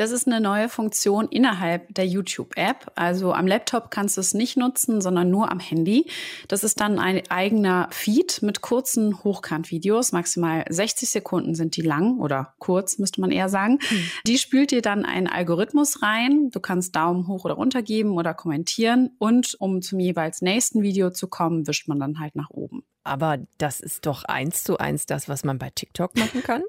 Das 0.00 0.12
ist 0.12 0.26
eine 0.26 0.40
neue 0.40 0.70
Funktion 0.70 1.28
innerhalb 1.28 1.94
der 1.94 2.06
YouTube-App. 2.06 2.90
Also 2.94 3.34
am 3.34 3.46
Laptop 3.46 3.90
kannst 3.90 4.16
du 4.16 4.22
es 4.22 4.32
nicht 4.32 4.56
nutzen, 4.56 5.02
sondern 5.02 5.28
nur 5.28 5.52
am 5.52 5.60
Handy. 5.60 6.06
Das 6.48 6.64
ist 6.64 6.80
dann 6.80 6.98
ein 6.98 7.20
eigener 7.30 7.86
Feed 7.90 8.40
mit 8.40 8.62
kurzen 8.62 9.22
Hochkant-Videos. 9.22 10.12
Maximal 10.12 10.64
60 10.70 11.10
Sekunden 11.10 11.54
sind 11.54 11.76
die 11.76 11.82
lang 11.82 12.18
oder 12.18 12.54
kurz, 12.58 12.96
müsste 12.96 13.20
man 13.20 13.30
eher 13.30 13.50
sagen. 13.50 13.74
Mhm. 13.74 14.10
Die 14.26 14.38
spült 14.38 14.70
dir 14.70 14.80
dann 14.80 15.04
einen 15.04 15.26
Algorithmus 15.26 16.00
rein. 16.00 16.50
Du 16.50 16.60
kannst 16.60 16.96
Daumen 16.96 17.26
hoch 17.26 17.44
oder 17.44 17.56
runter 17.56 17.82
geben 17.82 18.12
oder 18.12 18.32
kommentieren. 18.32 19.10
Und 19.18 19.54
um 19.60 19.82
zum 19.82 20.00
jeweils 20.00 20.40
nächsten 20.40 20.80
Video 20.80 21.10
zu 21.10 21.28
kommen, 21.28 21.66
wischt 21.66 21.88
man 21.88 22.00
dann 22.00 22.20
halt 22.20 22.36
nach 22.36 22.48
oben. 22.48 22.84
Aber 23.04 23.36
das 23.58 23.80
ist 23.80 24.06
doch 24.06 24.24
eins 24.24 24.64
zu 24.64 24.78
eins 24.78 25.04
das, 25.04 25.28
was 25.28 25.44
man 25.44 25.58
bei 25.58 25.68
TikTok 25.68 26.16
machen 26.16 26.42
kann? 26.42 26.62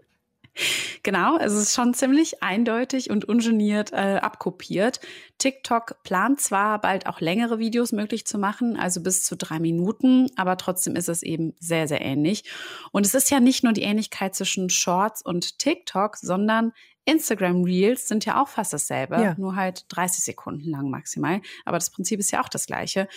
Genau, 1.04 1.38
es 1.38 1.54
ist 1.54 1.74
schon 1.74 1.94
ziemlich 1.94 2.44
eindeutig 2.44 3.10
und 3.10 3.26
ungeniert 3.26 3.94
äh, 3.94 4.20
abkopiert. 4.22 5.00
TikTok 5.38 6.04
plant 6.04 6.42
zwar 6.42 6.80
bald 6.82 7.08
auch 7.08 7.22
längere 7.22 7.58
Videos 7.58 7.92
möglich 7.92 8.26
zu 8.26 8.38
machen, 8.38 8.78
also 8.78 9.02
bis 9.02 9.24
zu 9.24 9.36
drei 9.36 9.60
Minuten, 9.60 10.30
aber 10.36 10.58
trotzdem 10.58 10.96
ist 10.96 11.10
es 11.10 11.24
eben 11.24 11.56
sehr, 11.60 11.88
sehr 11.88 12.02
ähnlich. 12.02 12.44
Und 12.92 13.06
es 13.06 13.16
ist 13.16 13.32
ja 13.32 13.40
nicht 13.40 13.64
nur 13.64 13.74
die 13.74 13.84
Ähnlichkeit 13.84 14.36
zwischen 14.36 14.70
Shorts 14.70 15.22
und 15.22 15.58
TikTok, 15.58 16.18
sondern 16.18 16.74
Instagram 17.06 17.64
Reels 17.64 18.08
sind 18.08 18.26
ja 18.26 18.42
auch 18.42 18.48
fast 18.48 18.74
dasselbe, 18.74 19.16
ja. 19.16 19.36
nur 19.38 19.56
halt 19.56 19.86
30 19.90 20.24
Sekunden 20.24 20.70
lang 20.70 20.90
maximal. 20.90 21.42
Aber 21.66 21.78
das 21.78 21.90
Prinzip 21.90 22.20
ist 22.20 22.32
ja 22.32 22.44
auch 22.44 22.50
das 22.50 22.68
gleiche. 22.68 23.08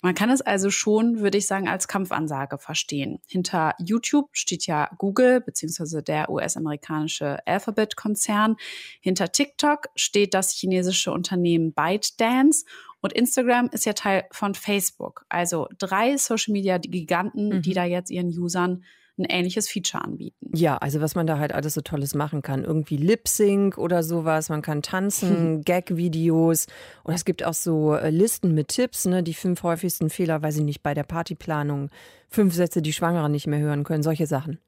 Man 0.00 0.14
kann 0.14 0.30
es 0.30 0.40
also 0.40 0.70
schon, 0.70 1.18
würde 1.18 1.38
ich 1.38 1.46
sagen, 1.46 1.68
als 1.68 1.88
Kampfansage 1.88 2.58
verstehen. 2.58 3.20
Hinter 3.26 3.74
YouTube 3.78 4.28
steht 4.32 4.66
ja 4.66 4.88
Google 4.96 5.40
beziehungsweise 5.40 6.02
der 6.02 6.30
US-amerikanische 6.30 7.44
Alphabet-Konzern. 7.46 8.56
Hinter 9.00 9.32
TikTok 9.32 9.88
steht 9.96 10.34
das 10.34 10.52
chinesische 10.52 11.10
Unternehmen 11.10 11.72
ByteDance 11.72 12.64
und 13.00 13.12
Instagram 13.12 13.70
ist 13.72 13.86
ja 13.86 13.92
Teil 13.92 14.24
von 14.30 14.54
Facebook. 14.54 15.24
Also 15.28 15.68
drei 15.78 16.16
Social-Media-Giganten, 16.16 17.48
mhm. 17.48 17.62
die 17.62 17.74
da 17.74 17.84
jetzt 17.84 18.10
ihren 18.10 18.28
Usern 18.28 18.84
ein 19.18 19.24
ähnliches 19.24 19.68
Feature 19.68 20.04
anbieten. 20.04 20.50
Ja, 20.54 20.76
also 20.78 21.00
was 21.00 21.14
man 21.14 21.26
da 21.26 21.38
halt 21.38 21.52
alles 21.52 21.74
so 21.74 21.80
Tolles 21.80 22.14
machen 22.14 22.42
kann. 22.42 22.64
Irgendwie 22.64 22.96
Lip-Sync 22.96 23.78
oder 23.78 24.02
sowas. 24.02 24.48
Man 24.48 24.62
kann 24.62 24.82
tanzen, 24.82 25.62
Gag-Videos. 25.64 26.66
Oder 27.04 27.14
es 27.14 27.24
gibt 27.24 27.44
auch 27.44 27.54
so 27.54 27.94
äh, 27.94 28.10
Listen 28.10 28.54
mit 28.54 28.68
Tipps, 28.68 29.06
ne? 29.06 29.22
Die 29.22 29.34
fünf 29.34 29.62
häufigsten 29.62 30.10
Fehler, 30.10 30.42
weiß 30.42 30.56
ich 30.58 30.64
nicht, 30.64 30.82
bei 30.82 30.94
der 30.94 31.04
Partyplanung. 31.04 31.90
Fünf 32.28 32.54
Sätze, 32.54 32.82
die 32.82 32.92
Schwangere 32.92 33.30
nicht 33.30 33.46
mehr 33.46 33.60
hören 33.60 33.84
können. 33.84 34.02
Solche 34.02 34.26
Sachen. 34.26 34.58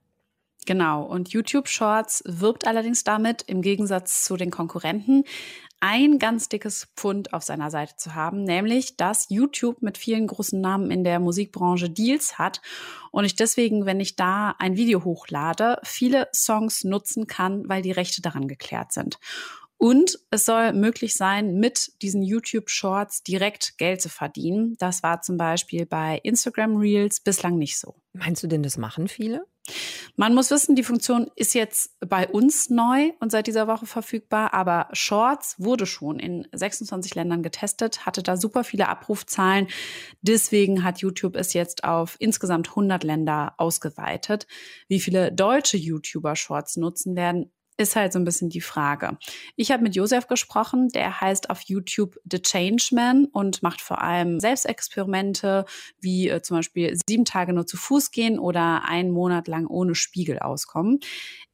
Genau, 0.66 1.02
und 1.04 1.30
YouTube 1.30 1.68
Shorts 1.68 2.22
wirbt 2.26 2.66
allerdings 2.66 3.02
damit, 3.02 3.42
im 3.42 3.62
Gegensatz 3.62 4.24
zu 4.24 4.36
den 4.36 4.50
Konkurrenten, 4.50 5.24
ein 5.80 6.18
ganz 6.18 6.50
dickes 6.50 6.88
Pfund 6.94 7.32
auf 7.32 7.42
seiner 7.42 7.70
Seite 7.70 7.96
zu 7.96 8.14
haben, 8.14 8.44
nämlich 8.44 8.98
dass 8.98 9.30
YouTube 9.30 9.80
mit 9.80 9.96
vielen 9.96 10.26
großen 10.26 10.60
Namen 10.60 10.90
in 10.90 11.04
der 11.04 11.18
Musikbranche 11.20 11.88
Deals 11.88 12.38
hat 12.38 12.60
und 13.10 13.24
ich 13.24 13.34
deswegen, 13.34 13.86
wenn 13.86 13.98
ich 13.98 14.14
da 14.14 14.54
ein 14.58 14.76
Video 14.76 15.04
hochlade, 15.04 15.78
viele 15.82 16.28
Songs 16.34 16.84
nutzen 16.84 17.26
kann, 17.26 17.66
weil 17.68 17.80
die 17.80 17.92
Rechte 17.92 18.20
daran 18.20 18.46
geklärt 18.46 18.92
sind. 18.92 19.18
Und 19.78 20.18
es 20.30 20.44
soll 20.44 20.74
möglich 20.74 21.14
sein, 21.14 21.54
mit 21.54 22.02
diesen 22.02 22.22
YouTube 22.22 22.68
Shorts 22.68 23.22
direkt 23.22 23.78
Geld 23.78 24.02
zu 24.02 24.10
verdienen. 24.10 24.76
Das 24.78 25.02
war 25.02 25.22
zum 25.22 25.38
Beispiel 25.38 25.86
bei 25.86 26.20
Instagram 26.22 26.76
Reels 26.76 27.20
bislang 27.20 27.56
nicht 27.56 27.78
so. 27.78 27.94
Meinst 28.12 28.42
du 28.42 28.46
denn, 28.46 28.62
das 28.62 28.76
machen 28.76 29.08
viele? 29.08 29.46
Man 30.16 30.34
muss 30.34 30.50
wissen, 30.50 30.76
die 30.76 30.82
Funktion 30.82 31.30
ist 31.36 31.54
jetzt 31.54 31.96
bei 32.00 32.28
uns 32.28 32.70
neu 32.70 33.12
und 33.20 33.30
seit 33.30 33.46
dieser 33.46 33.66
Woche 33.66 33.86
verfügbar, 33.86 34.54
aber 34.54 34.88
Shorts 34.92 35.56
wurde 35.58 35.86
schon 35.86 36.18
in 36.18 36.46
26 36.52 37.14
Ländern 37.14 37.42
getestet, 37.42 38.06
hatte 38.06 38.22
da 38.22 38.36
super 38.36 38.64
viele 38.64 38.88
Abrufzahlen. 38.88 39.68
Deswegen 40.22 40.84
hat 40.84 40.98
YouTube 40.98 41.36
es 41.36 41.52
jetzt 41.52 41.84
auf 41.84 42.16
insgesamt 42.18 42.68
100 42.70 43.04
Länder 43.04 43.54
ausgeweitet. 43.56 44.46
Wie 44.88 45.00
viele 45.00 45.32
deutsche 45.32 45.76
YouTuber 45.76 46.36
Shorts 46.36 46.76
nutzen 46.76 47.16
werden, 47.16 47.50
ist 47.80 47.96
halt 47.96 48.12
so 48.12 48.18
ein 48.18 48.24
bisschen 48.24 48.50
die 48.50 48.60
Frage. 48.60 49.16
Ich 49.56 49.70
habe 49.70 49.82
mit 49.82 49.96
Josef 49.96 50.26
gesprochen, 50.26 50.88
der 50.88 51.20
heißt 51.20 51.50
auf 51.50 51.62
YouTube 51.62 52.18
The 52.30 52.40
Changeman 52.40 53.24
und 53.26 53.62
macht 53.62 53.80
vor 53.80 54.02
allem 54.02 54.38
Selbstexperimente, 54.38 55.64
wie 56.00 56.28
äh, 56.28 56.42
zum 56.42 56.58
Beispiel 56.58 56.96
sieben 57.08 57.24
Tage 57.24 57.52
nur 57.52 57.66
zu 57.66 57.76
Fuß 57.76 58.10
gehen 58.10 58.38
oder 58.38 58.84
einen 58.84 59.10
Monat 59.10 59.48
lang 59.48 59.66
ohne 59.66 59.94
Spiegel 59.94 60.38
auskommen. 60.38 61.00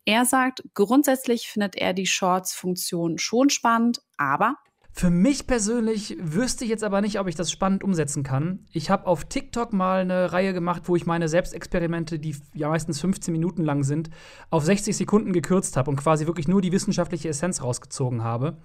Er 0.05 0.25
sagt, 0.25 0.63
grundsätzlich 0.75 1.49
findet 1.49 1.77
er 1.77 1.93
die 1.93 2.07
Shorts-Funktion 2.07 3.19
schon 3.19 3.51
spannend, 3.51 4.01
aber 4.17 4.57
für 4.99 5.11
mich 5.11 5.47
persönlich 5.47 6.17
wüsste 6.23 6.65
ich 6.65 6.71
jetzt 6.71 6.83
aber 6.83 7.03
nicht, 7.03 7.21
ob 7.21 7.29
ich 7.29 7.35
das 7.35 7.53
spannend 7.53 7.85
umsetzen 7.85 8.23
kann. 8.23 8.61
Ich 8.73 8.89
habe 8.89 9.07
auf 9.07 9.27
TikTok 9.27 9.75
mal 9.75 10.01
eine 10.01 10.33
Reihe 10.33 10.55
gemacht, 10.55 10.85
wo 10.87 10.97
ich 10.97 11.05
meine 11.05 11.29
Selbstexperimente, 11.29 12.19
die 12.19 12.35
ja 12.55 12.71
meistens 12.71 13.03
15 13.03 13.31
Minuten 13.31 13.63
lang 13.63 13.85
sind, 13.85 14.09
auf 14.49 14.65
60 14.65 14.97
Sekunden 14.97 15.35
gekürzt 15.35 15.77
habe 15.77 15.91
und 15.91 15.97
quasi 15.97 16.27
wirklich 16.27 16.49
nur 16.49 16.63
die 16.63 16.73
wissenschaftliche 16.73 17.29
Essenz 17.29 17.63
rausgezogen 17.63 18.25
habe. 18.25 18.57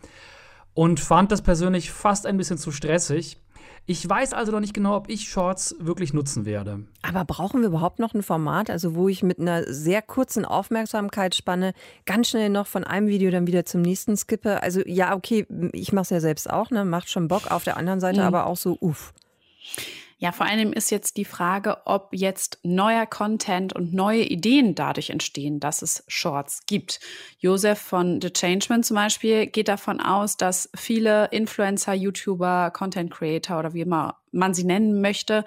Und 0.74 1.02
fand 1.02 1.34
das 1.34 1.42
persönlich 1.42 1.92
fast 1.92 2.26
ein 2.26 2.38
bisschen 2.38 2.58
zu 2.58 2.72
stressig. 2.72 3.38
Ich 3.88 4.08
weiß 4.08 4.34
also 4.34 4.52
noch 4.52 4.60
nicht 4.60 4.74
genau, 4.74 4.96
ob 4.96 5.10
ich 5.10 5.30
Shorts 5.30 5.76
wirklich 5.80 6.14
nutzen 6.14 6.46
werde. 6.46 6.86
Aber 7.02 7.26
brauchen 7.26 7.62
wir 7.62 7.68
überhaupt 7.68 8.00
noch 8.00 8.14
ein 8.14 8.24
Format, 8.24 8.70
also 8.70 8.96
wo 8.96 9.10
ich 9.10 9.24
mit 9.24 9.40
einer 9.40 9.64
sehr 9.72 10.02
kurzen 10.02 10.46
Aufmerksamkeitsspanne 10.46 11.74
ganz 12.06 12.30
schnell 12.30 12.50
noch 12.50 12.68
von 12.68 12.84
einem 12.84 13.08
Video 13.08 13.32
dann 13.32 13.48
wieder 13.48 13.66
zum 13.66 13.82
nächsten 13.82 14.16
skippe? 14.16 14.62
Also 14.62 14.82
ja, 14.86 15.16
okay, 15.16 15.46
ich 15.74 15.92
mache 15.94 16.04
es 16.04 16.10
ja 16.12 16.20
selbst 16.20 16.50
auch, 16.50 16.70
ne? 16.70 16.86
macht 16.86 17.10
schon 17.10 17.28
Bock. 17.28 17.50
Auf 17.52 17.64
der 17.64 17.78
anderen 17.78 18.00
Seite 18.00 18.22
mhm. 18.22 18.28
aber 18.28 18.46
auch 18.46 18.58
so, 18.58 18.78
uff. 18.80 19.14
Ja, 20.22 20.32
vor 20.32 20.46
allem 20.46 20.72
ist 20.72 20.92
jetzt 20.92 21.18
die 21.18 21.26
Frage, 21.26 21.78
ob 21.86 22.10
jetzt 22.12 22.60
neuer 22.62 23.08
Content 23.08 23.74
und 23.74 23.92
neue 23.92 24.22
Ideen 24.22 24.76
dadurch 24.76 25.10
entstehen, 25.10 25.60
dass 25.60 25.82
es 25.82 26.04
Shorts 26.08 26.68
gibt. 26.68 27.00
Josef 27.40 27.80
von 27.80 28.22
The 28.22 28.30
Changeman 28.30 28.84
zum 28.84 28.98
Beispiel 28.98 29.48
geht 29.48 29.68
davon 29.68 30.00
aus, 30.00 30.38
dass 30.38 30.70
viele 30.76 31.26
Influencer, 31.32 31.96
YouTuber, 31.96 32.70
Content 32.70 33.10
Creator 33.10 33.58
oder 33.58 33.74
wie 33.74 33.82
immer 33.82 34.20
man 34.32 34.54
sie 34.54 34.64
nennen 34.64 35.02
möchte, 35.02 35.44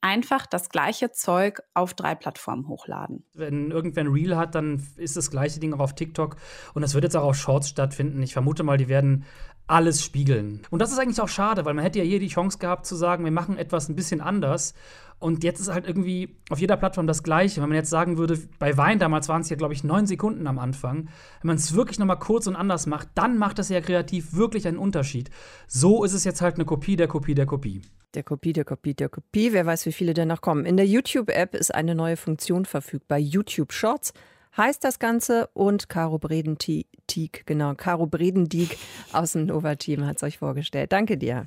einfach 0.00 0.46
das 0.46 0.68
gleiche 0.68 1.12
Zeug 1.12 1.60
auf 1.74 1.94
drei 1.94 2.14
Plattformen 2.14 2.68
hochladen. 2.68 3.24
Wenn 3.34 3.70
irgendwer 3.70 4.04
ein 4.04 4.12
Reel 4.12 4.36
hat, 4.36 4.54
dann 4.54 4.86
ist 4.96 5.16
das 5.16 5.30
gleiche 5.30 5.60
Ding 5.60 5.74
auch 5.74 5.80
auf 5.80 5.94
TikTok 5.94 6.36
und 6.74 6.82
das 6.82 6.94
wird 6.94 7.04
jetzt 7.04 7.16
auch 7.16 7.24
auf 7.24 7.36
Shorts 7.36 7.68
stattfinden. 7.68 8.22
Ich 8.22 8.32
vermute 8.32 8.62
mal, 8.62 8.78
die 8.78 8.88
werden 8.88 9.24
alles 9.66 10.04
spiegeln. 10.04 10.62
Und 10.70 10.80
das 10.80 10.90
ist 10.90 10.98
eigentlich 10.98 11.20
auch 11.20 11.28
schade, 11.28 11.64
weil 11.64 11.74
man 11.74 11.84
hätte 11.84 12.00
ja 12.00 12.04
hier 12.04 12.18
die 12.18 12.28
Chance 12.28 12.58
gehabt 12.58 12.86
zu 12.86 12.96
sagen, 12.96 13.24
wir 13.24 13.30
machen 13.30 13.56
etwas 13.56 13.88
ein 13.88 13.94
bisschen 13.94 14.20
anders. 14.20 14.74
Und 15.20 15.44
jetzt 15.44 15.60
ist 15.60 15.70
halt 15.70 15.86
irgendwie 15.86 16.38
auf 16.48 16.58
jeder 16.58 16.76
Plattform 16.76 17.06
das 17.06 17.22
Gleiche. 17.22 17.60
Wenn 17.60 17.68
man 17.68 17.76
jetzt 17.76 17.90
sagen 17.90 18.16
würde, 18.16 18.38
bei 18.58 18.76
Wein 18.76 18.98
damals 18.98 19.28
waren 19.28 19.42
es 19.42 19.50
ja, 19.50 19.56
glaube 19.56 19.74
ich, 19.74 19.84
neun 19.84 20.06
Sekunden 20.06 20.46
am 20.46 20.58
Anfang. 20.58 21.08
Wenn 21.40 21.48
man 21.48 21.56
es 21.56 21.74
wirklich 21.74 21.98
nochmal 21.98 22.18
kurz 22.18 22.46
und 22.46 22.56
anders 22.56 22.86
macht, 22.86 23.08
dann 23.14 23.38
macht 23.38 23.58
das 23.58 23.68
ja 23.68 23.80
kreativ 23.80 24.34
wirklich 24.34 24.66
einen 24.66 24.78
Unterschied. 24.78 25.30
So 25.68 26.04
ist 26.04 26.14
es 26.14 26.24
jetzt 26.24 26.40
halt 26.40 26.54
eine 26.56 26.64
Kopie 26.64 26.96
der 26.96 27.06
Kopie 27.06 27.34
der 27.34 27.46
Kopie. 27.46 27.82
Der 28.14 28.24
Kopie, 28.24 28.52
der 28.52 28.64
Kopie, 28.64 28.94
der 28.94 29.08
Kopie. 29.08 29.52
Wer 29.52 29.66
weiß, 29.66 29.86
wie 29.86 29.92
viele 29.92 30.14
denn 30.14 30.28
noch 30.28 30.40
kommen. 30.40 30.66
In 30.66 30.76
der 30.76 30.86
YouTube-App 30.86 31.54
ist 31.54 31.72
eine 31.72 31.94
neue 31.94 32.16
Funktion 32.16 32.64
verfügbar. 32.64 33.18
YouTube 33.18 33.72
Shorts 33.72 34.12
heißt 34.56 34.82
das 34.82 34.98
Ganze 34.98 35.48
und 35.54 35.88
Caro 35.88 36.18
Bredentiek, 36.18 37.46
genau, 37.46 37.74
Caro 37.74 38.06
Bredendieck 38.06 38.78
aus 39.12 39.32
dem 39.32 39.46
Nova-Team 39.46 40.06
hat 40.06 40.16
es 40.16 40.22
euch 40.24 40.38
vorgestellt. 40.38 40.90
Danke 40.92 41.16
dir. 41.16 41.46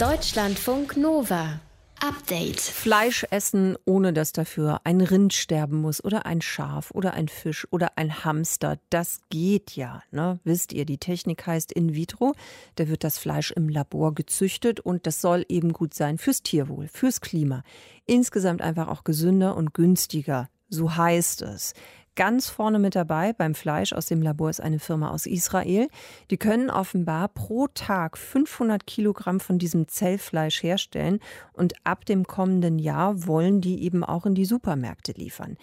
Deutschlandfunk 0.00 0.96
Nova. 0.96 1.60
Update. 2.00 2.60
Fleisch 2.60 3.26
essen, 3.30 3.76
ohne 3.84 4.12
dass 4.12 4.32
dafür 4.32 4.80
ein 4.84 5.00
Rind 5.00 5.32
sterben 5.32 5.80
muss 5.80 6.04
oder 6.04 6.26
ein 6.26 6.42
Schaf 6.42 6.90
oder 6.90 7.14
ein 7.14 7.28
Fisch 7.28 7.66
oder 7.70 7.96
ein 7.96 8.24
Hamster. 8.24 8.78
Das 8.90 9.20
geht 9.30 9.72
ja. 9.76 10.02
Ne? 10.10 10.38
Wisst 10.44 10.72
ihr, 10.72 10.84
die 10.84 10.98
Technik 10.98 11.46
heißt 11.46 11.72
in 11.72 11.94
vitro. 11.94 12.34
Da 12.74 12.88
wird 12.88 13.04
das 13.04 13.18
Fleisch 13.18 13.50
im 13.50 13.68
Labor 13.68 14.14
gezüchtet 14.14 14.80
und 14.80 15.06
das 15.06 15.20
soll 15.20 15.44
eben 15.48 15.72
gut 15.72 15.94
sein 15.94 16.18
fürs 16.18 16.42
Tierwohl, 16.42 16.88
fürs 16.88 17.20
Klima. 17.20 17.62
Insgesamt 18.04 18.62
einfach 18.62 18.88
auch 18.88 19.04
gesünder 19.04 19.56
und 19.56 19.72
günstiger 19.72 20.48
so 20.68 20.96
heißt 20.96 21.42
es. 21.42 21.74
Ganz 22.16 22.48
vorne 22.48 22.78
mit 22.78 22.94
dabei 22.94 23.34
beim 23.34 23.54
Fleisch 23.54 23.92
aus 23.92 24.06
dem 24.06 24.22
Labor 24.22 24.48
ist 24.48 24.62
eine 24.62 24.78
Firma 24.78 25.10
aus 25.10 25.26
Israel. 25.26 25.88
Die 26.30 26.38
können 26.38 26.70
offenbar 26.70 27.28
pro 27.28 27.66
Tag 27.68 28.16
500 28.16 28.86
Kilogramm 28.86 29.38
von 29.38 29.58
diesem 29.58 29.86
Zellfleisch 29.86 30.62
herstellen 30.62 31.20
und 31.52 31.74
ab 31.84 32.06
dem 32.06 32.26
kommenden 32.26 32.78
Jahr 32.78 33.26
wollen 33.26 33.60
die 33.60 33.82
eben 33.82 34.02
auch 34.02 34.24
in 34.24 34.34
die 34.34 34.46
Supermärkte 34.46 35.12
liefern. 35.12 35.58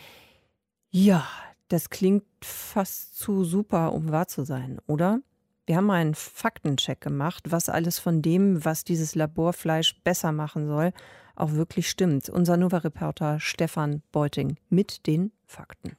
Ja, 0.92 1.28
das 1.70 1.90
klingt 1.90 2.24
fast 2.44 3.18
zu 3.18 3.44
super, 3.44 3.92
um 3.92 4.12
wahr 4.12 4.28
zu 4.28 4.44
sein, 4.44 4.80
oder? 4.86 5.22
Wir 5.66 5.78
haben 5.78 5.90
einen 5.90 6.14
Faktencheck 6.14 7.02
gemacht, 7.02 7.46
was 7.50 7.68
alles 7.68 7.98
von 7.98 8.22
dem, 8.22 8.64
was 8.64 8.84
dieses 8.84 9.16
Laborfleisch 9.16 10.04
besser 10.04 10.32
machen 10.32 10.68
soll, 10.68 10.92
auch 11.36 11.54
wirklich 11.54 11.90
stimmt. 11.90 12.30
Unser 12.30 12.58
Nova-Reporter 12.58 13.40
Stefan 13.40 14.04
Beuting 14.12 14.58
mit 14.70 15.08
den 15.08 15.32
Fakten. 15.48 15.98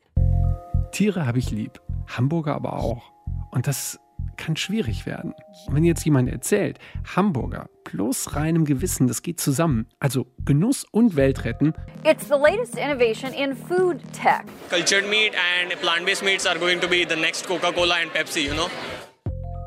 Tiere 0.94 1.26
habe 1.26 1.40
ich 1.40 1.50
lieb, 1.50 1.80
Hamburger 2.06 2.54
aber 2.54 2.74
auch. 2.74 3.10
Und 3.50 3.66
das 3.66 3.98
kann 4.36 4.56
schwierig 4.56 5.06
werden. 5.06 5.34
Und 5.66 5.74
wenn 5.74 5.82
jetzt 5.82 6.04
jemand 6.04 6.28
erzählt, 6.28 6.78
Hamburger 7.16 7.68
plus 7.82 8.36
reinem 8.36 8.64
Gewissen, 8.64 9.08
das 9.08 9.22
geht 9.22 9.40
zusammen. 9.40 9.88
Also 9.98 10.26
Genuss 10.44 10.86
und 10.92 11.16
Welt 11.16 11.44
retten. 11.44 11.74
It's 12.04 12.28
the 12.28 12.34
latest 12.34 12.76
innovation 12.76 13.32
in 13.32 13.56
food 13.56 14.00
tech. 14.12 14.44
Cultured 14.70 15.10
meat 15.10 15.32
and 15.34 15.80
plant-based 15.80 16.24
meats 16.24 16.46
are 16.46 16.60
going 16.60 16.80
to 16.80 16.86
be 16.86 17.04
the 17.08 17.16
next 17.16 17.44
Coca-Cola 17.44 17.96
and 18.00 18.12
Pepsi, 18.12 18.46
you 18.46 18.54
know. 18.54 18.68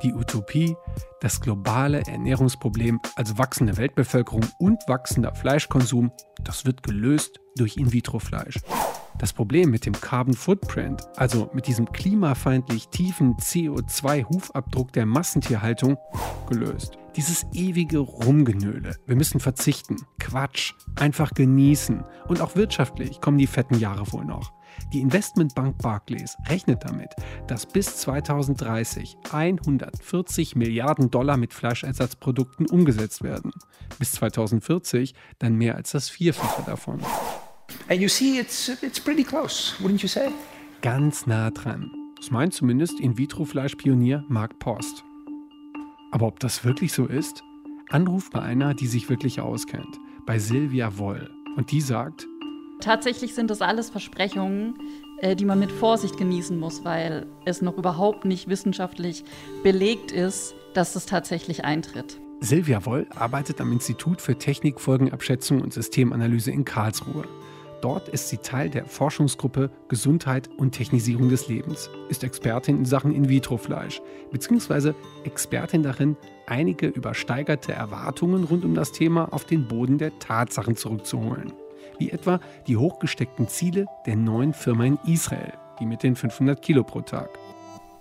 Die 0.01 0.13
Utopie 0.13 0.77
das 1.19 1.41
globale 1.41 2.01
Ernährungsproblem 2.05 3.01
als 3.15 3.37
wachsende 3.37 3.77
Weltbevölkerung 3.77 4.45
und 4.59 4.87
wachsender 4.87 5.33
Fleischkonsum, 5.33 6.11
das 6.43 6.65
wird 6.65 6.83
gelöst 6.83 7.39
durch 7.55 7.77
In-vitro-Fleisch. 7.77 8.59
Das 9.19 9.33
Problem 9.33 9.71
mit 9.71 9.85
dem 9.87 9.93
Carbon 9.93 10.35
Footprint, 10.35 11.01
also 11.15 11.49
mit 11.53 11.65
diesem 11.65 11.91
klimafeindlich 11.91 12.89
tiefen 12.89 13.35
CO2-Hufabdruck 13.37 14.93
der 14.93 15.07
Massentierhaltung, 15.07 15.97
gelöst. 16.47 16.99
Dieses 17.15 17.47
ewige 17.51 17.97
Rumgenöle. 17.97 18.95
Wir 19.07 19.15
müssen 19.15 19.39
verzichten. 19.39 19.97
Quatsch. 20.19 20.73
Einfach 20.95 21.31
genießen. 21.31 22.03
Und 22.27 22.41
auch 22.41 22.55
wirtschaftlich 22.55 23.19
kommen 23.19 23.39
die 23.39 23.47
fetten 23.47 23.79
Jahre 23.79 24.11
wohl 24.11 24.23
noch. 24.23 24.53
Die 24.93 25.01
Investmentbank 25.01 25.79
Barclays 25.79 26.37
rechnet 26.47 26.83
damit, 26.83 27.09
dass 27.47 27.65
bis 27.65 27.97
2030 27.97 29.17
140 29.31 30.55
Milliarden 30.55 31.09
Dollar 31.09 31.37
mit 31.37 31.55
Fleischersatzprodukten 31.55 32.69
umgesetzt 32.69 33.23
werden. 33.23 33.51
Bis 33.97 34.11
2040 34.11 35.15
dann 35.39 35.55
mehr 35.55 35.75
als 35.75 35.91
das 35.91 36.09
Vierfache 36.09 36.61
davon. 36.67 37.01
And 37.89 38.01
you 38.01 38.07
see, 38.07 38.39
it's, 38.39 38.69
it's 38.81 38.99
pretty 38.99 39.23
close, 39.23 39.75
wouldn't 39.79 40.01
you 40.01 40.07
say? 40.07 40.29
Ganz 40.81 41.27
nah 41.27 41.51
dran. 41.51 41.91
Das 42.17 42.31
meint 42.31 42.53
zumindest 42.53 42.99
In-vitro-Fleischpionier 42.99 44.23
Mark 44.27 44.59
Post. 44.59 45.03
Aber 46.11 46.27
ob 46.27 46.39
das 46.39 46.63
wirklich 46.63 46.93
so 46.93 47.05
ist? 47.05 47.43
Anruf 47.89 48.29
bei 48.29 48.41
einer, 48.41 48.73
die 48.73 48.87
sich 48.87 49.09
wirklich 49.09 49.39
auskennt, 49.39 49.99
bei 50.25 50.39
Silvia 50.39 50.97
Woll. 50.97 51.29
Und 51.55 51.71
die 51.71 51.81
sagt, 51.81 52.27
Tatsächlich 52.79 53.33
sind 53.33 53.49
das 53.49 53.61
alles 53.61 53.89
Versprechungen, 53.89 54.75
äh, 55.19 55.35
die 55.35 55.45
man 55.45 55.59
mit 55.59 55.71
Vorsicht 55.71 56.17
genießen 56.17 56.57
muss, 56.59 56.85
weil 56.85 57.25
es 57.45 57.61
noch 57.61 57.77
überhaupt 57.77 58.25
nicht 58.25 58.47
wissenschaftlich 58.47 59.23
belegt 59.63 60.11
ist, 60.11 60.53
dass 60.73 60.95
es 60.95 61.07
tatsächlich 61.07 61.65
eintritt. 61.65 62.19
Silvia 62.39 62.85
Woll 62.85 63.07
arbeitet 63.15 63.59
am 63.61 63.71
Institut 63.71 64.21
für 64.21 64.37
Technikfolgenabschätzung 64.37 65.61
und 65.61 65.73
Systemanalyse 65.73 66.51
in 66.51 66.65
Karlsruhe. 66.65 67.23
Dort 67.81 68.09
ist 68.09 68.29
sie 68.29 68.37
Teil 68.37 68.69
der 68.69 68.85
Forschungsgruppe 68.85 69.69
Gesundheit 69.87 70.49
und 70.57 70.71
Technisierung 70.71 71.29
des 71.29 71.47
Lebens, 71.47 71.89
ist 72.09 72.23
Expertin 72.23 72.79
in 72.79 72.85
Sachen 72.85 73.13
In-vitro-Fleisch, 73.13 74.01
beziehungsweise 74.31 74.95
Expertin 75.23 75.83
darin, 75.83 76.17
einige 76.47 76.87
übersteigerte 76.87 77.73
Erwartungen 77.73 78.43
rund 78.45 78.65
um 78.65 78.73
das 78.73 78.91
Thema 78.91 79.31
auf 79.31 79.45
den 79.45 79.67
Boden 79.67 79.97
der 79.97 80.17
Tatsachen 80.19 80.75
zurückzuholen 80.75 81.53
wie 81.99 82.11
etwa 82.11 82.39
die 82.67 82.77
hochgesteckten 82.77 83.47
Ziele 83.47 83.85
der 84.05 84.15
neuen 84.15 84.53
Firma 84.53 84.85
in 84.85 84.99
Israel, 85.05 85.53
die 85.79 85.85
mit 85.85 86.03
den 86.03 86.15
500 86.15 86.61
Kilo 86.61 86.83
pro 86.83 87.01
Tag. 87.01 87.29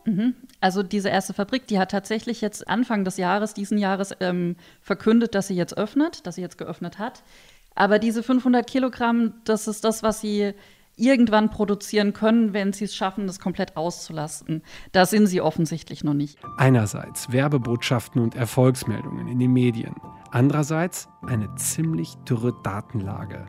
Mhm. 0.05 0.35
Also 0.61 0.83
diese 0.83 1.09
erste 1.09 1.35
Fabrik, 1.35 1.67
die 1.67 1.79
hat 1.79 1.91
tatsächlich 1.91 2.41
jetzt 2.41 2.69
Anfang 2.69 3.05
des 3.05 3.17
Jahres, 3.17 3.55
diesen 3.55 3.79
Jahres, 3.79 4.15
ähm, 4.21 4.57
verkündet, 4.81 5.35
dass 5.35 5.49
sie 5.49 5.57
jetzt 5.57 5.77
öffnet, 5.77 6.27
dass 6.27 6.37
sie 6.37 6.43
jetzt 6.43 6.59
geöffnet 6.59 6.99
hat. 6.99 7.23
Aber 7.77 7.99
diese 7.99 8.23
500 8.23 8.69
Kilogramm, 8.69 9.35
das 9.45 9.69
ist 9.69 9.85
das, 9.85 10.03
was 10.03 10.21
sie 10.21 10.55
irgendwann 10.97 11.51
produzieren 11.51 12.15
können, 12.15 12.55
wenn 12.55 12.73
sie 12.73 12.87
es 12.87 12.97
schaffen, 12.97 13.27
das 13.27 13.39
komplett 13.39 13.77
auszulasten. 13.77 14.63
Da 14.93 15.05
sind 15.05 15.27
sie 15.27 15.43
offensichtlich 15.43 16.03
noch 16.03 16.15
nicht. 16.15 16.39
Einerseits 16.57 17.31
Werbebotschaften 17.31 18.23
und 18.23 18.35
Erfolgsmeldungen 18.35 19.29
in 19.29 19.39
den 19.39 19.53
Medien. 19.53 19.95
Andererseits 20.31 21.09
eine 21.27 21.55
ziemlich 21.57 22.15
dürre 22.29 22.55
Datenlage. 22.63 23.47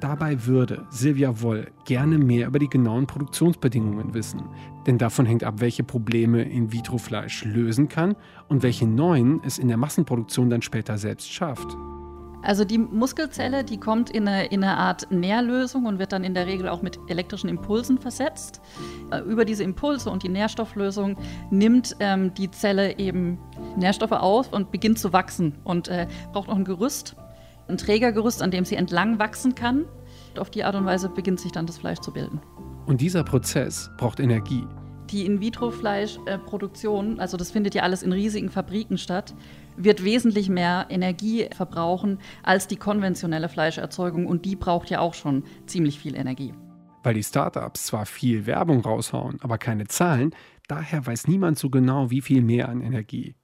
Dabei 0.00 0.46
würde 0.46 0.86
Silvia 0.90 1.40
Woll 1.42 1.70
gerne 1.84 2.18
mehr 2.18 2.48
über 2.48 2.58
die 2.58 2.68
genauen 2.68 3.06
Produktionsbedingungen 3.06 4.14
wissen. 4.14 4.42
Denn 4.86 4.98
davon 4.98 5.26
hängt 5.26 5.44
ab, 5.44 5.56
welche 5.58 5.84
Probleme 5.84 6.42
In-vitro-Fleisch 6.42 7.44
lösen 7.44 7.88
kann 7.88 8.16
und 8.48 8.62
welche 8.62 8.86
neuen 8.86 9.40
es 9.44 9.58
in 9.58 9.68
der 9.68 9.76
Massenproduktion 9.76 10.50
dann 10.50 10.62
später 10.62 10.98
selbst 10.98 11.32
schafft. 11.32 11.76
Also 12.42 12.64
die 12.64 12.78
Muskelzelle, 12.78 13.64
die 13.64 13.78
kommt 13.78 14.10
in 14.10 14.26
eine, 14.26 14.46
in 14.46 14.64
eine, 14.64 14.76
Art 14.76 15.10
Nährlösung 15.10 15.84
und 15.84 15.98
wird 15.98 16.12
dann 16.12 16.24
in 16.24 16.34
der 16.34 16.46
Regel 16.46 16.68
auch 16.68 16.80
mit 16.80 16.98
elektrischen 17.08 17.48
Impulsen 17.48 17.98
versetzt. 17.98 18.62
Äh, 19.10 19.20
über 19.20 19.44
diese 19.44 19.62
Impulse 19.62 20.10
und 20.10 20.22
die 20.22 20.28
Nährstofflösung 20.28 21.16
nimmt 21.50 21.96
ähm, 22.00 22.32
die 22.34 22.50
Zelle 22.50 22.98
eben 22.98 23.38
Nährstoffe 23.76 24.12
auf 24.12 24.52
und 24.52 24.70
beginnt 24.70 24.98
zu 24.98 25.12
wachsen 25.12 25.54
und 25.64 25.88
äh, 25.88 26.06
braucht 26.32 26.48
auch 26.48 26.56
ein 26.56 26.64
Gerüst, 26.64 27.16
ein 27.68 27.76
Trägergerüst, 27.76 28.42
an 28.42 28.50
dem 28.50 28.64
sie 28.64 28.76
entlang 28.76 29.18
wachsen 29.18 29.54
kann. 29.54 29.84
Und 30.32 30.38
auf 30.38 30.50
die 30.50 30.64
Art 30.64 30.74
und 30.74 30.86
Weise 30.86 31.08
beginnt 31.08 31.40
sich 31.40 31.52
dann 31.52 31.66
das 31.66 31.78
Fleisch 31.78 32.00
zu 32.00 32.12
bilden. 32.12 32.40
Und 32.86 33.00
dieser 33.00 33.22
Prozess 33.22 33.90
braucht 33.98 34.18
Energie. 34.18 34.64
Die 35.10 35.26
In-vitro-Fleischproduktion, 35.26 37.18
also 37.18 37.36
das 37.36 37.50
findet 37.50 37.74
ja 37.74 37.82
alles 37.82 38.02
in 38.02 38.12
riesigen 38.12 38.48
Fabriken 38.48 38.96
statt, 38.96 39.34
wird 39.84 40.04
wesentlich 40.04 40.48
mehr 40.48 40.86
Energie 40.90 41.48
verbrauchen 41.54 42.18
als 42.42 42.66
die 42.66 42.76
konventionelle 42.76 43.48
Fleischerzeugung 43.48 44.26
und 44.26 44.44
die 44.44 44.56
braucht 44.56 44.90
ja 44.90 45.00
auch 45.00 45.14
schon 45.14 45.44
ziemlich 45.66 45.98
viel 45.98 46.16
Energie. 46.16 46.54
Weil 47.02 47.14
die 47.14 47.22
Startups 47.22 47.86
zwar 47.86 48.06
viel 48.06 48.46
Werbung 48.46 48.80
raushauen, 48.80 49.38
aber 49.40 49.58
keine 49.58 49.86
Zahlen, 49.86 50.34
daher 50.68 51.06
weiß 51.06 51.28
niemand 51.28 51.58
so 51.58 51.70
genau, 51.70 52.10
wie 52.10 52.20
viel 52.20 52.42
mehr 52.42 52.68
an 52.68 52.80
Energie. 52.80 53.34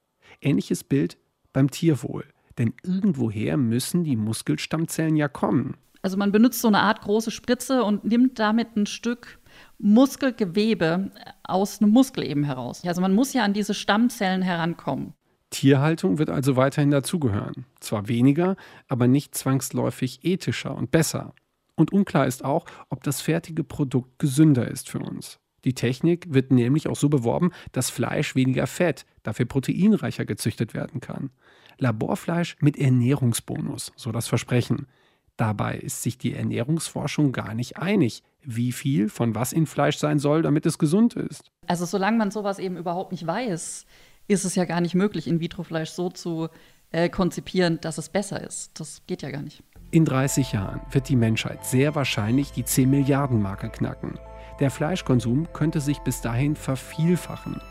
Ähnliches 0.41 0.83
Bild 0.83 1.17
beim 1.53 1.71
Tierwohl. 1.71 2.25
Denn 2.57 2.73
irgendwoher 2.83 3.57
müssen 3.57 4.03
die 4.03 4.15
Muskelstammzellen 4.15 5.15
ja 5.15 5.27
kommen. 5.27 5.75
Also 6.01 6.17
man 6.17 6.31
benutzt 6.31 6.61
so 6.61 6.67
eine 6.67 6.79
Art 6.79 7.01
große 7.01 7.31
Spritze 7.31 7.83
und 7.83 8.03
nimmt 8.05 8.39
damit 8.39 8.75
ein 8.75 8.85
Stück 8.85 9.39
Muskelgewebe 9.79 11.11
aus 11.43 11.81
einem 11.81 11.91
Muskel 11.91 12.23
eben 12.23 12.43
heraus. 12.43 12.83
Also 12.85 13.01
man 13.01 13.13
muss 13.13 13.33
ja 13.33 13.43
an 13.43 13.53
diese 13.53 13.73
Stammzellen 13.73 14.41
herankommen. 14.41 15.13
Tierhaltung 15.49 16.17
wird 16.19 16.29
also 16.29 16.55
weiterhin 16.55 16.91
dazugehören. 16.91 17.65
Zwar 17.79 18.07
weniger, 18.07 18.55
aber 18.87 19.07
nicht 19.07 19.35
zwangsläufig 19.35 20.19
ethischer 20.23 20.75
und 20.75 20.91
besser. 20.91 21.33
Und 21.75 21.93
unklar 21.93 22.27
ist 22.27 22.43
auch, 22.43 22.65
ob 22.89 23.03
das 23.03 23.21
fertige 23.21 23.63
Produkt 23.63 24.19
gesünder 24.19 24.67
ist 24.67 24.89
für 24.89 24.99
uns. 24.99 25.39
Die 25.63 25.73
Technik 25.73 26.33
wird 26.33 26.51
nämlich 26.51 26.87
auch 26.87 26.95
so 26.95 27.09
beworben, 27.09 27.51
dass 27.71 27.89
Fleisch 27.89 28.35
weniger 28.35 28.67
fett, 28.67 29.05
dafür 29.23 29.45
proteinreicher 29.45 30.25
gezüchtet 30.25 30.73
werden 30.73 31.01
kann. 31.01 31.29
Laborfleisch 31.77 32.55
mit 32.59 32.77
Ernährungsbonus, 32.77 33.91
so 33.95 34.11
das 34.11 34.27
Versprechen. 34.27 34.87
Dabei 35.35 35.77
ist 35.77 36.01
sich 36.01 36.17
die 36.17 36.33
Ernährungsforschung 36.33 37.31
gar 37.31 37.53
nicht 37.53 37.77
einig, 37.77 38.23
wie 38.41 38.71
viel 38.71 39.09
von 39.09 39.35
was 39.35 39.53
in 39.53 39.67
Fleisch 39.67 39.97
sein 39.97 40.17
soll, 40.17 40.41
damit 40.41 40.65
es 40.65 40.79
gesund 40.79 41.15
ist. 41.15 41.51
Also 41.67 41.85
solange 41.85 42.17
man 42.17 42.31
sowas 42.31 42.57
eben 42.57 42.77
überhaupt 42.77 43.11
nicht 43.11 43.27
weiß, 43.27 43.85
ist 44.27 44.45
es 44.45 44.55
ja 44.55 44.65
gar 44.65 44.81
nicht 44.81 44.95
möglich, 44.95 45.27
In-vitro-Fleisch 45.27 45.91
so 45.91 46.09
zu 46.09 46.49
äh, 46.91 47.09
konzipieren, 47.09 47.79
dass 47.81 47.97
es 47.97 48.09
besser 48.09 48.41
ist. 48.41 48.79
Das 48.79 49.01
geht 49.07 49.21
ja 49.21 49.31
gar 49.31 49.41
nicht. 49.41 49.63
In 49.91 50.05
30 50.05 50.51
Jahren 50.51 50.81
wird 50.91 51.07
die 51.09 51.15
Menschheit 51.15 51.65
sehr 51.65 51.95
wahrscheinlich 51.95 52.51
die 52.51 52.65
10 52.65 52.89
Milliarden 52.89 53.41
Marke 53.41 53.69
knacken. 53.69 54.19
Der 54.59 54.71
Fleischkonsum 54.71 55.47
könnte 55.53 55.79
sich 55.79 55.99
bis 55.99 56.21
dahin 56.21 56.55
vervielfachen. 56.55 57.61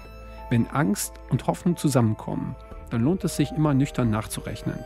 Wenn 0.49 0.69
Angst 0.69 1.15
und 1.31 1.47
Hoffnung 1.47 1.77
zusammenkommen, 1.77 2.55
dann 2.91 3.03
lohnt 3.03 3.25
es 3.25 3.37
sich 3.37 3.53
immer 3.53 3.75
nüchtern 3.75 4.11
nachzurechnen. 4.11 4.79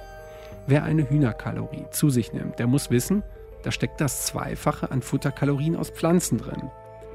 Wer 0.66 0.85
eine 0.85 1.09
Hühnerkalorie 1.09 1.85
zu 1.90 2.11
sich 2.11 2.33
nimmt, 2.33 2.59
der 2.59 2.66
muss 2.66 2.90
wissen, 2.90 3.22
da 3.62 3.70
steckt 3.70 4.00
das 4.00 4.24
Zweifache 4.26 4.90
an 4.90 5.02
Futterkalorien 5.02 5.76
aus 5.76 5.90
Pflanzen 5.90 6.38
drin. 6.38 6.70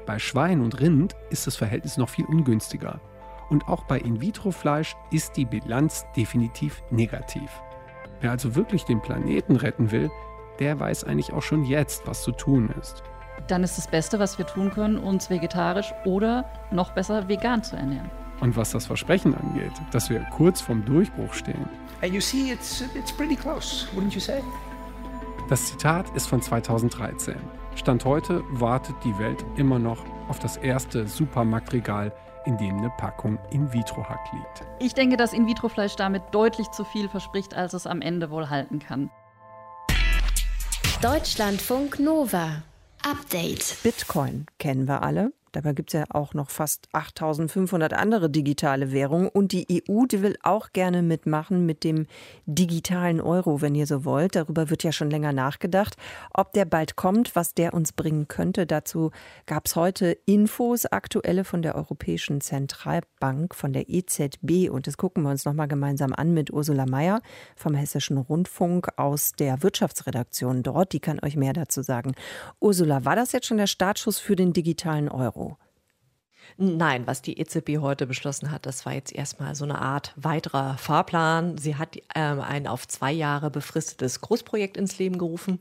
Bei 0.06 0.18
Schwein 0.18 0.60
und 0.60 0.80
Rind 0.80 1.16
ist 1.30 1.46
das 1.46 1.56
Verhältnis 1.56 1.96
noch 1.96 2.08
viel 2.08 2.24
ungünstiger. 2.24 3.00
Und 3.48 3.68
auch 3.68 3.84
bei 3.84 3.98
In-vitro-Fleisch 3.98 4.96
ist 5.10 5.36
die 5.36 5.44
Bilanz 5.44 6.04
definitiv 6.16 6.82
negativ. 6.90 7.50
Wer 8.20 8.30
also 8.30 8.54
wirklich 8.54 8.84
den 8.84 9.00
Planeten 9.00 9.56
retten 9.56 9.90
will, 9.90 10.10
der 10.58 10.80
weiß 10.80 11.04
eigentlich 11.04 11.32
auch 11.32 11.42
schon 11.42 11.64
jetzt, 11.64 12.06
was 12.06 12.22
zu 12.22 12.32
tun 12.32 12.72
ist. 12.80 13.02
Dann 13.46 13.62
ist 13.62 13.76
das 13.76 13.86
Beste, 13.88 14.18
was 14.18 14.38
wir 14.38 14.46
tun 14.46 14.70
können, 14.70 14.98
uns 14.98 15.30
vegetarisch 15.30 15.92
oder 16.04 16.50
noch 16.70 16.92
besser 16.92 17.28
vegan 17.28 17.62
zu 17.62 17.76
ernähren. 17.76 18.10
Und 18.40 18.56
was 18.56 18.72
das 18.72 18.86
Versprechen 18.86 19.34
angeht, 19.34 19.72
dass 19.92 20.10
wir 20.10 20.20
kurz 20.30 20.60
vorm 20.60 20.84
Durchbruch 20.84 21.32
stehen. 21.32 21.68
And 22.02 22.12
you 22.12 22.20
see, 22.20 22.52
it's, 22.52 22.82
it's 22.94 23.12
pretty 23.12 23.36
close, 23.36 23.86
wouldn't 23.94 24.12
you 24.12 24.20
say? 24.20 24.42
Das 25.48 25.66
Zitat 25.66 26.10
ist 26.16 26.26
von 26.26 26.42
2013. 26.42 27.36
Stand 27.76 28.04
heute 28.04 28.42
wartet 28.50 28.96
die 29.04 29.16
Welt 29.18 29.44
immer 29.56 29.78
noch 29.78 30.04
auf 30.28 30.38
das 30.38 30.56
erste 30.56 31.06
Supermarktregal, 31.06 32.12
in 32.46 32.56
dem 32.56 32.78
eine 32.78 32.90
Packung 32.90 33.38
In-vitro-Hack 33.50 34.32
liegt. 34.32 34.64
Ich 34.78 34.94
denke, 34.94 35.16
dass 35.16 35.32
In-vitro-Fleisch 35.32 35.96
damit 35.96 36.22
deutlich 36.32 36.70
zu 36.70 36.84
viel 36.84 37.08
verspricht, 37.08 37.54
als 37.54 37.74
es 37.74 37.86
am 37.86 38.00
Ende 38.00 38.30
wohl 38.30 38.48
halten 38.48 38.78
kann. 38.78 39.10
Deutschlandfunk 41.02 41.98
Nova. 41.98 42.62
Update. 43.04 43.76
Bitcoin 43.82 44.46
kennen 44.58 44.88
wir 44.88 45.02
alle. 45.02 45.32
Dabei 45.56 45.72
gibt 45.72 45.88
es 45.88 45.98
ja 45.98 46.04
auch 46.10 46.34
noch 46.34 46.50
fast 46.50 46.86
8500 46.92 47.94
andere 47.94 48.28
digitale 48.28 48.92
Währungen. 48.92 49.30
Und 49.30 49.52
die 49.52 49.66
EU, 49.88 50.04
die 50.04 50.20
will 50.20 50.36
auch 50.42 50.74
gerne 50.74 51.00
mitmachen 51.00 51.64
mit 51.64 51.82
dem 51.82 52.06
digitalen 52.44 53.22
Euro, 53.22 53.62
wenn 53.62 53.74
ihr 53.74 53.86
so 53.86 54.04
wollt. 54.04 54.36
Darüber 54.36 54.68
wird 54.68 54.82
ja 54.82 54.92
schon 54.92 55.08
länger 55.08 55.32
nachgedacht. 55.32 55.96
Ob 56.34 56.52
der 56.52 56.66
bald 56.66 56.96
kommt, 56.96 57.34
was 57.34 57.54
der 57.54 57.72
uns 57.72 57.94
bringen 57.94 58.28
könnte, 58.28 58.66
dazu 58.66 59.12
gab 59.46 59.64
es 59.64 59.76
heute 59.76 60.18
Infos, 60.26 60.84
aktuelle 60.84 61.42
von 61.42 61.62
der 61.62 61.74
Europäischen 61.74 62.42
Zentralbank, 62.42 63.54
von 63.54 63.72
der 63.72 63.88
EZB. 63.88 64.68
Und 64.68 64.86
das 64.86 64.98
gucken 64.98 65.22
wir 65.22 65.30
uns 65.30 65.46
nochmal 65.46 65.68
gemeinsam 65.68 66.12
an 66.12 66.34
mit 66.34 66.52
Ursula 66.52 66.84
Mayer 66.84 67.22
vom 67.56 67.72
Hessischen 67.72 68.18
Rundfunk 68.18 68.88
aus 68.98 69.32
der 69.32 69.62
Wirtschaftsredaktion 69.62 70.62
dort. 70.62 70.92
Die 70.92 71.00
kann 71.00 71.18
euch 71.24 71.34
mehr 71.34 71.54
dazu 71.54 71.80
sagen. 71.80 72.14
Ursula, 72.60 73.06
war 73.06 73.16
das 73.16 73.32
jetzt 73.32 73.46
schon 73.46 73.56
der 73.56 73.66
Startschuss 73.68 74.18
für 74.18 74.36
den 74.36 74.52
digitalen 74.52 75.08
Euro? 75.08 75.45
Nein, 76.56 77.06
was 77.06 77.22
die 77.22 77.38
EZB 77.38 77.78
heute 77.80 78.06
beschlossen 78.06 78.50
hat, 78.50 78.66
das 78.66 78.86
war 78.86 78.94
jetzt 78.94 79.12
erstmal 79.12 79.54
so 79.54 79.64
eine 79.64 79.80
Art 79.80 80.12
weiterer 80.16 80.78
Fahrplan. 80.78 81.58
Sie 81.58 81.76
hat 81.76 81.96
ähm, 82.14 82.40
ein 82.40 82.66
auf 82.66 82.88
zwei 82.88 83.12
Jahre 83.12 83.50
befristetes 83.50 84.20
Großprojekt 84.20 84.76
ins 84.76 84.98
Leben 84.98 85.18
gerufen. 85.18 85.60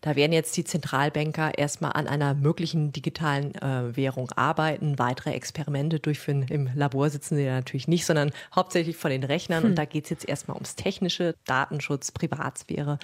Da 0.00 0.16
werden 0.16 0.32
jetzt 0.32 0.56
die 0.56 0.64
Zentralbanker 0.64 1.56
erstmal 1.58 1.92
an 1.92 2.06
einer 2.06 2.34
möglichen 2.34 2.92
digitalen 2.92 3.54
äh, 3.54 3.96
Währung 3.96 4.30
arbeiten, 4.32 4.98
weitere 4.98 5.30
Experimente 5.30 6.00
durchführen. 6.00 6.46
Im 6.48 6.70
Labor 6.74 7.10
sitzen 7.10 7.36
sie 7.36 7.44
ja 7.44 7.54
natürlich 7.54 7.88
nicht, 7.88 8.06
sondern 8.06 8.30
hauptsächlich 8.54 8.96
von 8.96 9.10
den 9.10 9.24
Rechnern. 9.24 9.62
Hm. 9.62 9.70
Und 9.70 9.76
da 9.76 9.84
geht 9.84 10.04
es 10.04 10.10
jetzt 10.10 10.28
erstmal 10.28 10.56
ums 10.56 10.74
Technische, 10.76 11.34
Datenschutz, 11.44 12.12
Privatsphäre. 12.12 12.98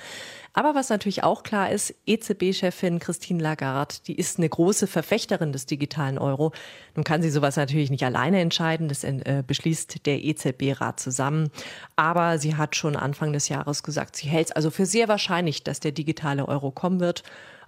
Aber 0.52 0.74
was 0.74 0.90
natürlich 0.90 1.22
auch 1.22 1.42
klar 1.42 1.70
ist, 1.70 1.94
EZB-Chefin 2.06 2.98
Christine 2.98 3.42
Lagarde, 3.42 3.94
die 4.06 4.14
ist 4.14 4.38
eine 4.38 4.48
große 4.48 4.86
Verfechterin 4.86 5.52
des 5.52 5.66
digitalen 5.66 6.18
Euro. 6.18 6.52
Nun 6.94 7.04
kann 7.04 7.22
sie 7.22 7.30
sowas 7.30 7.56
natürlich 7.56 7.90
nicht 7.90 8.04
alleine 8.04 8.40
entscheiden. 8.40 8.88
Das 8.88 9.02
äh, 9.04 9.42
beschließt 9.46 10.04
der 10.06 10.22
EZB-Rat 10.22 11.00
zusammen. 11.00 11.50
Aber 11.96 12.38
sie 12.38 12.56
hat 12.56 12.76
schon 12.76 12.96
Anfang 12.96 13.32
des 13.32 13.48
Jahres 13.48 13.82
gesagt, 13.82 14.16
sie 14.16 14.28
hält 14.28 14.48
es 14.48 14.52
also 14.52 14.70
für 14.70 14.86
sehr 14.86 15.08
wahrscheinlich, 15.08 15.64
dass 15.64 15.80
der 15.80 15.92
digitale 15.92 16.46
Euro 16.46 16.70
kommen 16.82 16.98
wird 16.98 17.22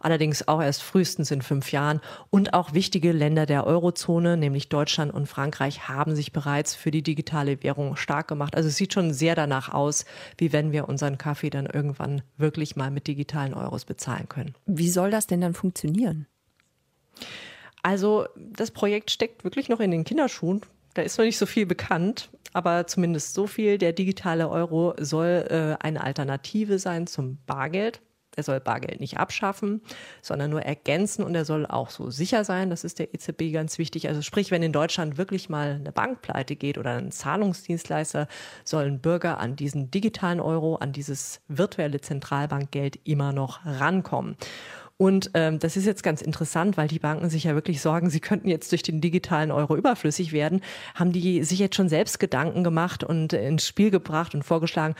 allerdings 0.04 0.46
auch 0.46 0.62
erst 0.62 0.82
frühestens 0.82 1.30
in 1.30 1.42
fünf 1.42 1.72
Jahren. 1.72 2.00
Und 2.30 2.52
auch 2.52 2.74
wichtige 2.74 3.12
Länder 3.12 3.46
der 3.46 3.66
Eurozone, 3.66 4.36
nämlich 4.36 4.68
Deutschland 4.68 5.12
und 5.12 5.26
Frankreich, 5.26 5.88
haben 5.88 6.14
sich 6.14 6.32
bereits 6.32 6.74
für 6.74 6.90
die 6.90 7.02
digitale 7.02 7.62
Währung 7.62 7.96
stark 7.96 8.28
gemacht. 8.28 8.54
Also 8.54 8.68
es 8.68 8.76
sieht 8.76 8.92
schon 8.92 9.14
sehr 9.14 9.34
danach 9.34 9.72
aus, 9.72 10.04
wie 10.36 10.52
wenn 10.52 10.72
wir 10.72 10.88
unseren 10.88 11.16
Kaffee 11.16 11.50
dann 11.50 11.66
irgendwann 11.66 12.22
wirklich 12.36 12.76
mal 12.76 12.90
mit 12.90 13.06
digitalen 13.06 13.54
Euros 13.54 13.86
bezahlen 13.86 14.28
können. 14.28 14.54
Wie 14.66 14.90
soll 14.90 15.10
das 15.10 15.26
denn 15.26 15.40
dann 15.40 15.54
funktionieren? 15.54 16.26
Also 17.82 18.26
das 18.36 18.70
Projekt 18.70 19.10
steckt 19.10 19.42
wirklich 19.42 19.68
noch 19.70 19.80
in 19.80 19.90
den 19.90 20.04
Kinderschuhen. 20.04 20.60
Da 20.92 21.02
ist 21.02 21.18
noch 21.18 21.24
nicht 21.24 21.38
so 21.38 21.46
viel 21.46 21.66
bekannt, 21.66 22.28
aber 22.52 22.86
zumindest 22.86 23.34
so 23.34 23.46
viel. 23.46 23.78
Der 23.78 23.92
digitale 23.92 24.48
Euro 24.50 24.94
soll 24.98 25.46
äh, 25.48 25.82
eine 25.82 26.04
Alternative 26.04 26.78
sein 26.78 27.06
zum 27.06 27.38
Bargeld. 27.46 28.00
Er 28.36 28.42
soll 28.42 28.60
Bargeld 28.60 29.00
nicht 29.00 29.18
abschaffen, 29.18 29.80
sondern 30.22 30.50
nur 30.50 30.62
ergänzen 30.62 31.24
und 31.24 31.34
er 31.34 31.44
soll 31.44 31.66
auch 31.66 31.90
so 31.90 32.10
sicher 32.10 32.44
sein. 32.44 32.70
Das 32.70 32.84
ist 32.84 32.98
der 32.98 33.14
EZB 33.14 33.52
ganz 33.52 33.78
wichtig. 33.78 34.08
Also 34.08 34.22
sprich, 34.22 34.50
wenn 34.50 34.62
in 34.62 34.72
Deutschland 34.72 35.18
wirklich 35.18 35.48
mal 35.48 35.76
eine 35.80 35.92
Bank 35.92 36.22
pleite 36.22 36.56
geht 36.56 36.78
oder 36.78 36.96
ein 36.96 37.12
Zahlungsdienstleister, 37.12 38.28
sollen 38.64 39.00
Bürger 39.00 39.38
an 39.38 39.56
diesen 39.56 39.90
digitalen 39.90 40.40
Euro, 40.40 40.76
an 40.76 40.92
dieses 40.92 41.40
virtuelle 41.48 42.00
Zentralbankgeld 42.00 42.98
immer 43.04 43.32
noch 43.32 43.64
rankommen. 43.64 44.36
Und 44.96 45.32
ähm, 45.34 45.58
das 45.58 45.76
ist 45.76 45.86
jetzt 45.86 46.04
ganz 46.04 46.22
interessant, 46.22 46.76
weil 46.76 46.86
die 46.86 47.00
Banken 47.00 47.28
sich 47.28 47.44
ja 47.44 47.54
wirklich 47.54 47.80
sorgen, 47.80 48.10
sie 48.10 48.20
könnten 48.20 48.48
jetzt 48.48 48.70
durch 48.70 48.82
den 48.82 49.00
digitalen 49.00 49.50
Euro 49.50 49.76
überflüssig 49.76 50.32
werden. 50.32 50.60
Haben 50.94 51.10
die 51.10 51.42
sich 51.42 51.58
jetzt 51.58 51.74
schon 51.74 51.88
selbst 51.88 52.20
Gedanken 52.20 52.62
gemacht 52.62 53.02
und 53.02 53.32
ins 53.32 53.66
Spiel 53.66 53.90
gebracht 53.90 54.36
und 54.36 54.44
vorgeschlagen, 54.44 54.94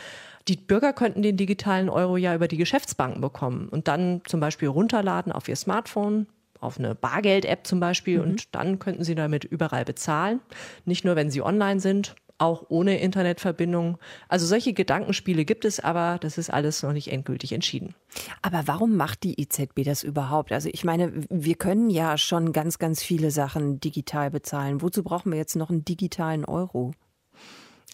die 0.47 0.57
Bürger 0.57 0.93
könnten 0.93 1.21
den 1.21 1.37
digitalen 1.37 1.89
Euro 1.89 2.17
ja 2.17 2.35
über 2.35 2.47
die 2.47 2.57
Geschäftsbanken 2.57 3.21
bekommen 3.21 3.67
und 3.69 3.87
dann 3.87 4.21
zum 4.25 4.39
Beispiel 4.39 4.67
runterladen 4.67 5.31
auf 5.31 5.47
ihr 5.47 5.55
Smartphone, 5.55 6.27
auf 6.59 6.79
eine 6.79 6.95
Bargeld-App 6.95 7.65
zum 7.65 7.79
Beispiel 7.79 8.19
mhm. 8.19 8.23
und 8.23 8.55
dann 8.55 8.79
könnten 8.79 9.03
sie 9.03 9.15
damit 9.15 9.43
überall 9.43 9.85
bezahlen. 9.85 10.39
Nicht 10.85 11.05
nur, 11.05 11.15
wenn 11.15 11.31
sie 11.31 11.41
online 11.41 11.79
sind, 11.79 12.15
auch 12.37 12.65
ohne 12.69 12.99
Internetverbindung. 12.99 13.97
Also 14.27 14.45
solche 14.45 14.73
Gedankenspiele 14.73 15.45
gibt 15.45 15.65
es, 15.65 15.79
aber 15.79 16.17
das 16.19 16.37
ist 16.37 16.49
alles 16.49 16.83
noch 16.83 16.91
nicht 16.91 17.11
endgültig 17.11 17.53
entschieden. 17.53 17.95
Aber 18.41 18.63
warum 18.65 18.97
macht 18.97 19.23
die 19.23 19.39
EZB 19.39 19.83
das 19.83 20.03
überhaupt? 20.03 20.51
Also 20.51 20.69
ich 20.71 20.83
meine, 20.83 21.13
wir 21.29 21.55
können 21.55 21.89
ja 21.89 22.17
schon 22.17 22.51
ganz, 22.51 22.77
ganz 22.77 23.01
viele 23.01 23.31
Sachen 23.31 23.79
digital 23.79 24.31
bezahlen. 24.31 24.81
Wozu 24.81 25.03
brauchen 25.03 25.31
wir 25.31 25.39
jetzt 25.39 25.55
noch 25.55 25.69
einen 25.69 25.85
digitalen 25.85 26.45
Euro? 26.45 26.93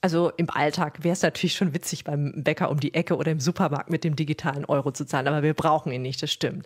Also 0.01 0.31
im 0.35 0.49
Alltag 0.49 1.03
wäre 1.03 1.13
es 1.13 1.21
natürlich 1.21 1.53
schon 1.53 1.75
witzig, 1.75 2.03
beim 2.03 2.33
Bäcker 2.35 2.71
um 2.71 2.79
die 2.79 2.95
Ecke 2.95 3.15
oder 3.15 3.31
im 3.31 3.39
Supermarkt 3.39 3.91
mit 3.91 4.03
dem 4.03 4.15
digitalen 4.15 4.65
Euro 4.65 4.91
zu 4.91 5.05
zahlen, 5.05 5.27
aber 5.27 5.43
wir 5.43 5.53
brauchen 5.53 5.91
ihn 5.91 6.01
nicht, 6.01 6.23
das 6.23 6.31
stimmt. 6.31 6.65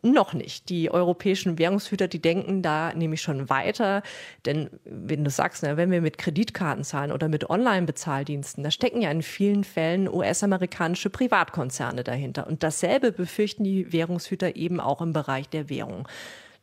Noch 0.00 0.32
nicht. 0.32 0.68
Die 0.68 0.92
europäischen 0.92 1.58
Währungshüter, 1.58 2.06
die 2.06 2.22
denken 2.22 2.62
da 2.62 2.94
nämlich 2.94 3.20
schon 3.20 3.50
weiter. 3.50 4.02
Denn 4.46 4.70
wenn 4.84 5.24
du 5.24 5.30
sagst, 5.30 5.64
wenn 5.64 5.90
wir 5.90 6.00
mit 6.00 6.18
Kreditkarten 6.18 6.84
zahlen 6.84 7.10
oder 7.10 7.28
mit 7.28 7.50
Online-Bezahldiensten, 7.50 8.62
da 8.62 8.70
stecken 8.70 9.02
ja 9.02 9.10
in 9.10 9.22
vielen 9.22 9.64
Fällen 9.64 10.08
US-amerikanische 10.08 11.10
Privatkonzerne 11.10 12.04
dahinter. 12.04 12.46
Und 12.46 12.62
dasselbe 12.62 13.10
befürchten 13.10 13.64
die 13.64 13.92
Währungshüter 13.92 14.54
eben 14.54 14.78
auch 14.78 15.02
im 15.02 15.12
Bereich 15.12 15.48
der 15.48 15.68
Währung. 15.68 16.06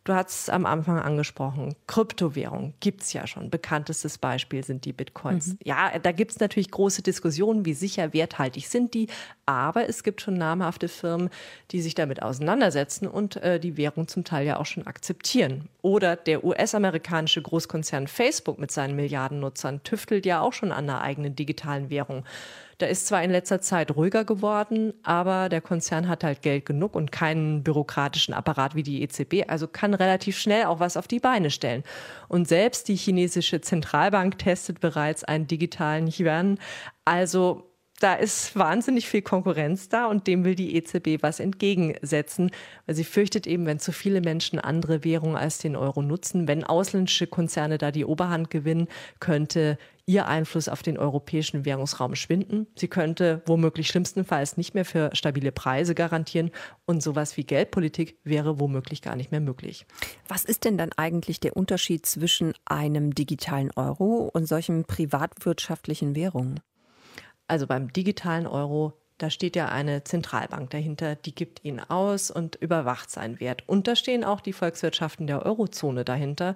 Du 0.06 0.14
hast 0.14 0.42
es 0.42 0.50
am 0.50 0.68
Anfang 0.68 1.00
angesprochen. 1.00 1.76
Kryptowährung 1.88 2.76
gibt 2.80 3.02
es 3.02 3.12
ja 3.14 3.26
schon. 3.26 3.50
Bekanntestes 3.50 4.20
Beispiel 4.20 4.64
sind 4.64 4.86
die 4.86 4.94
Bitcoins. 4.94 5.48
Mhm. 5.48 5.60
Ja, 5.64 5.98
da 5.98 6.12
gibt 6.12 6.32
es 6.32 6.40
natürlich 6.40 6.70
große 6.70 7.02
Diskussionen, 7.02 7.66
wie 7.66 7.74
sicher 7.74 8.14
werthaltig 8.14 8.68
sind 8.68 8.94
die. 8.94 9.08
Aber 9.48 9.90
es 9.90 10.04
gibt 10.04 10.22
schon 10.22 10.36
namhafte 10.36 10.90
Firmen, 10.90 11.32
die 11.72 11.82
sich 11.82 11.96
damit 11.96 12.22
auseinandersetzen 12.22 13.08
und 13.08 13.38
äh, 13.38 13.60
die 13.60 13.78
Währung 13.78 14.08
zum 14.08 14.24
Teil 14.24 14.46
ja 14.46 14.58
auch 14.58 14.68
schon 14.68 14.86
akzeptieren. 14.86 15.70
Oder 15.82 16.16
der 16.16 16.44
US-amerikanische 16.44 17.42
Großkonzern 17.42 18.08
Facebook 18.08 18.60
mit 18.60 18.70
seinen 18.70 18.96
Milliarden 18.96 19.40
Nutzern 19.40 19.82
tüftelt 19.82 20.28
ja 20.28 20.40
auch 20.40 20.54
schon 20.54 20.72
an 20.72 20.88
einer 20.88 21.02
eigenen 21.02 21.36
digitalen 21.36 21.90
Währung. 21.90 22.26
Da 22.78 22.88
ist 22.88 23.08
zwar 23.08 23.24
in 23.24 23.32
letzter 23.32 23.62
Zeit 23.62 23.96
ruhiger 23.96 24.26
geworden, 24.26 24.94
aber 25.04 25.50
der 25.50 25.62
Konzern 25.62 26.08
hat 26.08 26.24
halt 26.24 26.42
Geld 26.42 26.66
genug 26.66 26.96
und 26.96 27.12
keinen 27.12 27.64
bürokratischen 27.64 28.34
Apparat 28.34 28.76
wie 28.76 28.84
die 28.84 29.02
EZB, 29.02 29.48
also 29.48 29.68
kann 29.68 29.94
relativ 29.94 30.38
schnell 30.38 30.66
auch 30.66 30.80
was 30.80 30.98
auf 30.98 31.08
die 31.08 31.20
Beine 31.20 31.52
stellen. 31.52 31.84
Und 32.28 32.48
selbst 32.48 32.88
die 32.90 32.96
chinesische 32.96 33.62
Zentralbank 33.62 34.38
testet 34.38 34.82
bereits 34.82 35.24
einen 35.24 35.48
digitalen 35.48 36.08
Yuan. 36.08 36.60
Also 37.06 37.72
da 38.00 38.14
ist 38.16 38.58
wahnsinnig 38.58 39.08
viel 39.08 39.22
Konkurrenz 39.22 39.88
da 39.88 40.08
und 40.08 40.28
dem 40.28 40.44
will 40.44 40.56
die 40.56 40.76
EZB 40.76 41.22
was 41.24 41.40
entgegensetzen, 41.40 42.52
weil 42.86 42.96
sie 42.96 43.06
fürchtet 43.06 43.48
eben, 43.48 43.66
wenn 43.66 43.80
zu 43.80 43.94
viele 43.94 44.20
Menschen 44.20 44.60
andere 44.60 45.04
Währungen 45.06 45.38
als 45.38 45.60
den 45.60 45.78
Euro 45.78 46.02
nutzen, 46.02 46.48
wenn 46.48 46.66
ausländische 46.66 47.28
Konzerne 47.28 47.78
da 47.78 47.92
die 47.92 48.06
Oberhand 48.06 48.50
gewinnen, 48.50 48.90
könnte 49.20 49.78
ihr 50.08 50.28
Einfluss 50.28 50.70
auf 50.70 50.84
den 50.84 50.98
europäischen 50.98 51.66
Währungsraum 51.66 52.16
schwinden. 52.16 52.68
Sie 52.76 52.88
könnte 52.88 53.42
womöglich 53.46 53.88
schlimmstenfalls 53.88 54.56
nicht 54.56 54.76
mehr 54.76 54.86
für 54.86 55.10
stabile 55.14 55.52
Preise 55.52 55.96
garantieren 55.96 56.52
und 56.86 57.02
sowas 57.02 57.38
wie 57.38 57.44
Geldpolitik 57.44 58.20
wäre 58.24 58.60
womöglich 58.60 59.02
gar 59.02 59.16
nicht 59.16 59.32
mehr 59.32 59.42
möglich. 59.42 59.88
Was 60.28 60.46
ist 60.46 60.64
denn 60.64 60.78
dann 60.78 60.92
eigentlich 60.96 61.40
der 61.40 61.58
Unterschied 61.58 62.06
zwischen 62.06 62.54
einem 62.66 63.16
digitalen 63.16 63.72
Euro 63.76 64.30
und 64.32 64.48
solchen 64.48 64.86
privatwirtschaftlichen 64.86 66.16
Währungen? 66.16 66.60
Also 67.48 67.66
beim 67.66 67.92
digitalen 67.92 68.46
Euro, 68.46 68.94
da 69.18 69.30
steht 69.32 69.56
ja 69.56 69.70
eine 69.70 70.04
Zentralbank 70.04 70.70
dahinter, 70.70 71.16
die 71.16 71.34
gibt 71.34 71.64
ihn 71.64 71.80
aus 71.80 72.30
und 72.30 72.56
überwacht 72.56 73.10
seinen 73.10 73.40
Wert. 73.40 73.64
Und 73.68 73.88
da 73.88 73.96
stehen 73.96 74.24
auch 74.24 74.42
die 74.42 74.54
Volkswirtschaften 74.54 75.26
der 75.26 75.46
Eurozone 75.46 76.06
dahinter. 76.06 76.56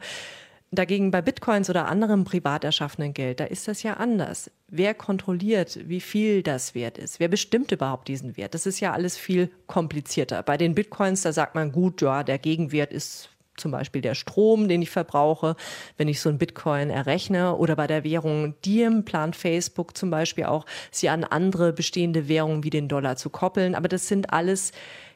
Dagegen 0.72 1.10
bei 1.10 1.24
Bitcoins 1.24 1.70
oder 1.70 1.88
anderem 1.88 2.26
privat 2.26 2.64
erschaffenen 2.64 3.14
Geld, 3.14 3.40
da 3.40 3.46
ist 3.46 3.68
das 3.68 3.82
ja 3.82 3.96
anders. 3.96 4.52
Wer 4.68 4.94
kontrolliert, 4.94 5.80
wie 5.90 6.00
viel 6.00 6.44
das 6.44 6.76
wert 6.76 7.00
ist? 7.00 7.20
Wer 7.20 7.28
bestimmt 7.28 7.72
überhaupt 7.72 8.08
diesen 8.08 8.38
Wert? 8.38 8.54
Das 8.54 8.68
ist 8.68 8.80
ja 8.80 8.94
alles 8.94 9.18
viel 9.18 9.50
komplizierter. 9.66 10.44
Bei 10.44 10.58
den 10.58 10.76
Bitcoins, 10.76 11.24
da 11.24 11.34
sagt 11.34 11.56
man 11.56 11.72
gut, 11.72 12.04
ja, 12.04 12.24
der 12.24 12.38
Gegenwert 12.38 12.94
ist 12.94 13.30
zum 13.60 13.72
Beispiel 13.72 14.02
der 14.02 14.16
Strom, 14.16 14.68
den 14.68 14.82
ich 14.82 14.90
verbrauche, 14.92 15.56
wenn 15.98 16.08
ich 16.08 16.22
so 16.22 16.30
ein 16.30 16.38
Bitcoin 16.38 16.90
errechne 16.90 17.56
oder 17.56 17.76
bei 17.76 17.88
der 17.88 18.04
Währung 18.04 18.54
Diem 18.64 19.06
plant 19.06 19.36
Facebook 19.36 19.98
zum 19.98 20.10
Beispiel 20.10 20.46
auch, 20.46 20.66
sie 20.92 21.10
an 21.10 21.24
andere 21.24 21.74
bestehende 21.74 22.28
Währungen 22.28 22.64
wie 22.64 22.70
den 22.70 22.88
Dollar 22.88 23.16
zu 23.16 23.30
koppeln. 23.30 23.76
Aber 23.76 23.88
das 23.88 24.08
sind 24.08 24.32
alles 24.32 24.72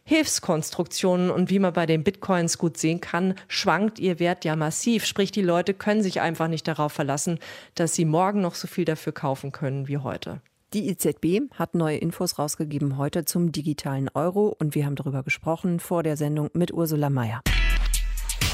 Hilfskonstruktionen 0.06 1.32
und 1.32 1.50
wie 1.50 1.60
man 1.60 1.74
bei 1.74 1.86
den 1.86 2.04
Bitcoins 2.04 2.58
gut 2.58 2.78
sehen 2.78 3.00
kann, 3.02 3.36
schwankt 3.48 4.00
ihr 4.00 4.20
Wert 4.20 4.46
ja 4.46 4.56
massiv. 4.56 5.06
Sprich, 5.06 5.32
die 5.32 5.42
Leute 5.42 5.74
können 5.74 6.04
sich 6.04 6.22
einfach 6.22 6.48
nicht 6.48 6.68
darauf 6.68 6.92
verlassen, 6.92 7.40
dass 7.76 7.96
sie 7.96 8.06
morgen 8.06 8.42
noch 8.42 8.56
so 8.56 8.68
viel 8.68 8.86
dafür 8.86 9.14
kaufen 9.14 9.52
können 9.52 9.88
wie 9.88 9.98
heute. 9.98 10.42
Die 10.74 10.90
EZB 10.90 11.54
hat 11.54 11.76
neue 11.76 11.98
Infos 11.98 12.40
rausgegeben 12.40 12.98
heute 12.98 13.26
zum 13.26 13.52
digitalen 13.52 14.10
Euro 14.14 14.56
und 14.60 14.74
wir 14.74 14.86
haben 14.86 14.96
darüber 14.96 15.22
gesprochen 15.22 15.80
vor 15.80 16.02
der 16.02 16.18
Sendung 16.18 16.50
mit 16.54 16.74
Ursula 16.74 17.10
Mayer. 17.10 17.42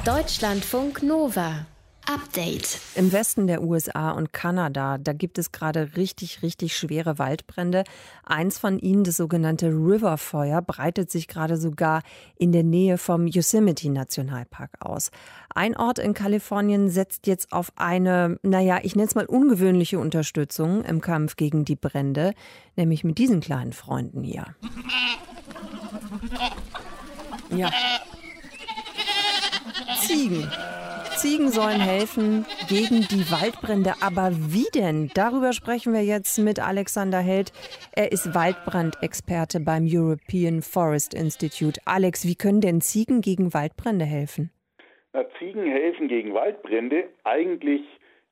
Deutschlandfunk 0.06 1.02
Nova. 1.02 1.66
Update. 2.10 2.80
Im 2.96 3.12
Westen 3.12 3.46
der 3.46 3.62
USA 3.62 4.10
und 4.10 4.34
Kanada, 4.34 4.98
da 4.98 5.14
gibt 5.14 5.38
es 5.38 5.52
gerade 5.52 5.96
richtig, 5.96 6.42
richtig 6.42 6.76
schwere 6.76 7.20
Waldbrände. 7.20 7.84
Eins 8.24 8.58
von 8.58 8.80
ihnen, 8.80 9.04
das 9.04 9.18
sogenannte 9.18 9.68
Riverfeuer, 9.68 10.64
breitet 10.64 11.12
sich 11.12 11.28
gerade 11.28 11.56
sogar 11.56 12.02
in 12.36 12.52
der 12.52 12.64
Nähe 12.64 12.98
vom 12.98 13.28
Yosemite 13.28 13.92
Nationalpark 13.92 14.72
aus. 14.80 15.12
Ein 15.54 15.78
Ort 15.78 16.00
in 16.00 16.16
Kalifornien 16.16 16.90
setzt 16.90 17.28
jetzt 17.28 17.52
auf 17.52 17.72
eine, 17.76 18.40
naja, 18.42 18.80
ich 18.82 18.96
nenne 18.96 19.08
es 19.08 19.14
mal 19.14 19.28
ungewöhnliche 19.28 20.00
Unterstützung 20.00 20.84
im 20.86 21.02
Kampf 21.02 21.36
gegen 21.36 21.64
die 21.64 21.76
Brände, 21.76 22.34
nämlich 22.76 23.04
mit 23.04 23.20
diesen 23.20 23.40
kleinen 23.40 23.74
Freunden 23.74 24.24
hier. 24.24 24.56
Ja, 27.56 27.70
Ziegen. 30.02 30.50
Ziegen 31.22 31.50
sollen 31.50 31.82
helfen 31.82 32.46
gegen 32.70 33.02
die 33.12 33.30
Waldbrände. 33.30 33.96
Aber 34.02 34.32
wie 34.32 34.70
denn? 34.74 35.12
Darüber 35.16 35.52
sprechen 35.52 35.92
wir 35.92 36.02
jetzt 36.02 36.38
mit 36.40 36.66
Alexander 36.66 37.20
Held. 37.20 37.52
Er 37.94 38.14
ist 38.14 38.34
Waldbrandexperte 38.34 39.60
beim 39.60 39.86
European 39.86 40.62
Forest 40.62 41.14
Institute. 41.14 41.82
Alex, 41.84 42.26
wie 42.26 42.36
können 42.36 42.62
denn 42.62 42.80
Ziegen 42.80 43.20
gegen 43.20 43.54
Waldbrände 43.54 44.06
helfen? 44.06 44.50
Na, 45.12 45.26
Ziegen 45.38 45.66
helfen 45.70 46.08
gegen 46.08 46.34
Waldbrände 46.34 47.10
eigentlich 47.26 47.82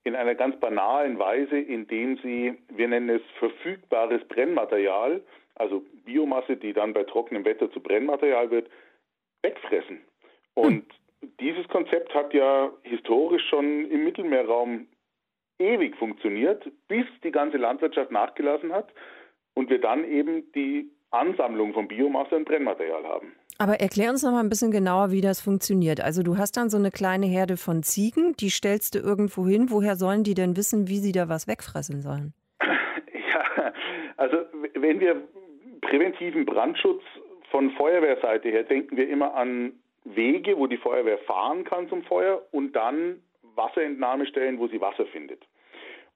in 0.06 0.16
einer 0.16 0.36
ganz 0.36 0.58
banalen 0.62 1.20
Weise, 1.20 1.60
indem 1.60 2.18
sie, 2.24 2.54
wir 2.70 2.88
nennen 2.88 3.10
es 3.10 3.22
verfügbares 3.38 4.26
Brennmaterial, 4.30 5.22
also 5.56 5.84
Biomasse, 6.06 6.56
die 6.56 6.72
dann 6.72 6.94
bei 6.94 7.04
trockenem 7.04 7.44
Wetter 7.44 7.70
zu 7.70 7.82
Brennmaterial 7.82 8.50
wird, 8.50 8.70
wegfressen. 9.42 10.00
Und 10.54 10.86
hm 10.86 11.07
dieses 11.40 11.68
Konzept 11.68 12.14
hat 12.14 12.34
ja 12.34 12.72
historisch 12.84 13.48
schon 13.50 13.90
im 13.90 14.04
Mittelmeerraum 14.04 14.88
ewig 15.60 15.96
funktioniert, 15.98 16.70
bis 16.88 17.06
die 17.24 17.32
ganze 17.32 17.58
Landwirtschaft 17.58 18.12
nachgelassen 18.12 18.72
hat 18.72 18.90
und 19.56 19.70
wir 19.70 19.82
dann 19.82 20.04
eben 20.04 20.52
die 20.54 20.92
Ansammlung 21.12 21.74
von 21.74 21.88
Biomasse 21.88 22.36
und 22.36 22.46
Brennmaterial 22.46 23.04
haben. 23.06 23.34
Aber 23.60 23.80
erklär 23.80 24.12
uns 24.12 24.22
noch 24.22 24.32
mal 24.32 24.42
ein 24.42 24.50
bisschen 24.50 24.72
genauer, 24.72 25.12
wie 25.12 25.22
das 25.22 25.42
funktioniert. 25.42 26.00
Also 26.00 26.22
du 26.22 26.38
hast 26.38 26.58
dann 26.58 26.70
so 26.70 26.78
eine 26.78 26.92
kleine 26.92 27.26
Herde 27.26 27.58
von 27.58 27.82
Ziegen, 27.82 28.36
die 28.40 28.52
stellst 28.52 28.94
du 28.94 29.00
irgendwo 29.00 29.48
hin. 29.48 29.68
Woher 29.70 29.96
sollen 29.96 30.24
die 30.24 30.36
denn 30.36 30.56
wissen, 30.56 30.88
wie 30.88 31.00
sie 31.00 31.12
da 31.12 31.28
was 31.28 31.48
wegfressen 31.48 32.02
sollen? 32.02 32.34
Ja, 33.34 33.74
also 34.16 34.38
wenn 34.74 35.00
wir 35.00 35.22
präventiven 35.82 36.46
Brandschutz 36.46 37.04
von 37.52 37.72
Feuerwehrseite 37.72 38.50
her 38.50 38.64
denken 38.64 38.96
wir 38.96 39.10
immer 39.10 39.36
an 39.36 39.74
Wege, 40.18 40.58
wo 40.58 40.68
die 40.68 40.78
Feuerwehr 40.78 41.20
fahren 41.20 41.64
kann 41.64 41.88
zum 41.88 42.04
Feuer 42.04 42.42
und 42.52 42.76
dann 42.76 43.22
Wasserentnahmestellen, 43.56 44.60
wo 44.60 44.68
sie 44.68 44.82
Wasser 44.82 45.06
findet. 45.06 45.42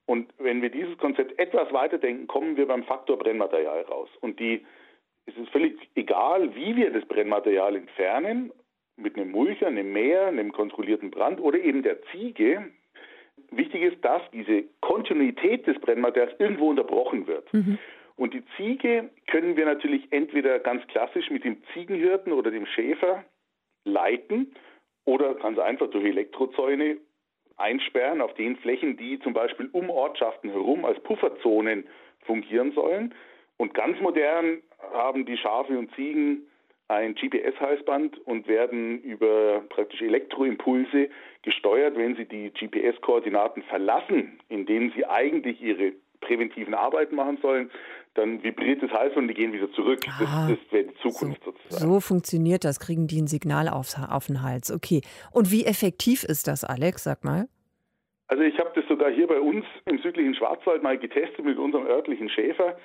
Und 0.04 0.32
wenn 0.38 0.60
wir 0.60 0.68
dieses 0.68 0.98
Konzept 0.98 1.38
etwas 1.38 1.72
weiterdenken, 1.72 2.26
kommen 2.26 2.56
wir 2.56 2.66
beim 2.66 2.84
Faktor 2.84 3.18
Brennmaterial 3.18 3.82
raus. 3.82 4.10
Und 4.20 4.40
die, 4.40 4.66
es 5.26 5.36
ist 5.36 5.48
völlig 5.50 5.78
egal, 5.94 6.54
wie 6.54 6.76
wir 6.76 6.90
das 6.90 7.04
Brennmaterial 7.06 7.76
entfernen, 7.76 8.52
mit 8.96 9.16
einem 9.16 9.30
Mulcher, 9.30 9.68
einem 9.68 9.92
Mäher, 9.92 10.26
einem 10.26 10.52
kontrollierten 10.52 11.10
Brand 11.10 11.40
oder 11.40 11.58
eben 11.58 11.82
der 11.82 12.02
Ziege. 12.10 12.70
Wichtig 13.50 13.82
ist, 13.82 14.04
dass 14.04 14.22
diese 14.32 14.64
Kontinuität 14.80 15.66
des 15.66 15.78
Brennmaterials 15.80 16.38
irgendwo 16.38 16.68
unterbrochen 16.68 17.26
wird. 17.26 17.52
Mhm. 17.54 17.78
Und 18.16 18.34
die 18.34 18.44
Ziege 18.56 19.10
können 19.26 19.56
wir 19.56 19.64
natürlich 19.64 20.06
entweder 20.10 20.58
ganz 20.58 20.86
klassisch 20.88 21.30
mit 21.30 21.44
dem 21.44 21.62
Ziegenhirten 21.72 22.32
oder 22.32 22.50
dem 22.50 22.66
Schäfer 22.66 23.24
leiten 23.84 24.54
oder 25.04 25.34
ganz 25.34 25.58
einfach 25.58 25.88
durch 25.90 26.04
Elektrozäune 26.04 26.98
einsperren 27.56 28.20
auf 28.20 28.34
den 28.34 28.56
Flächen, 28.56 28.96
die 28.96 29.18
zum 29.20 29.32
Beispiel 29.32 29.68
um 29.72 29.90
Ortschaften 29.90 30.50
herum 30.50 30.84
als 30.84 31.00
Pufferzonen 31.00 31.86
fungieren 32.20 32.72
sollen. 32.72 33.14
Und 33.56 33.74
ganz 33.74 34.00
modern 34.00 34.62
haben 34.92 35.26
die 35.26 35.36
Schafe 35.36 35.78
und 35.78 35.94
Ziegen 35.94 36.46
ein 36.88 37.14
GPS-Halsband 37.14 38.18
und 38.26 38.46
werden 38.48 39.00
über 39.02 39.62
praktisch 39.68 40.02
Elektroimpulse 40.02 41.08
gesteuert, 41.42 41.96
wenn 41.96 42.16
sie 42.16 42.26
die 42.26 42.50
GPS-Koordinaten 42.50 43.62
verlassen, 43.62 44.38
in 44.48 44.66
denen 44.66 44.92
sie 44.94 45.06
eigentlich 45.06 45.62
ihre 45.62 45.92
präventiven 46.22 46.74
Arbeiten 46.74 47.14
machen 47.14 47.38
sollen, 47.42 47.70
dann 48.14 48.42
vibriert 48.42 48.82
das 48.82 48.90
Halsband 48.90 49.24
und 49.24 49.28
die 49.28 49.34
gehen 49.34 49.52
wieder 49.52 49.70
zurück. 49.72 50.00
Ah, 50.08 50.48
das, 50.48 50.58
das 50.58 50.72
wäre 50.72 50.84
die 50.84 50.94
Zukunft 50.96 51.42
so, 51.44 51.52
sozusagen. 51.52 51.92
So 51.92 52.00
funktioniert 52.00 52.64
das, 52.64 52.80
kriegen 52.80 53.06
die 53.06 53.20
ein 53.20 53.26
Signal 53.26 53.68
auf, 53.68 53.94
auf 54.10 54.26
den 54.26 54.42
Hals. 54.42 54.70
Okay. 54.70 55.02
Und 55.30 55.50
wie 55.52 55.64
effektiv 55.64 56.24
ist 56.24 56.46
das, 56.48 56.64
Alex? 56.64 57.04
Sag 57.04 57.24
mal. 57.24 57.48
Also 58.28 58.42
ich 58.44 58.58
habe 58.58 58.70
das 58.74 58.84
sogar 58.88 59.10
hier 59.10 59.26
bei 59.26 59.40
uns 59.40 59.64
im 59.84 59.98
südlichen 59.98 60.34
Schwarzwald 60.34 60.82
mal 60.82 60.98
getestet 60.98 61.44
mit 61.44 61.58
unserem 61.58 61.86
örtlichen 61.86 62.30
Schäfer. 62.30 62.78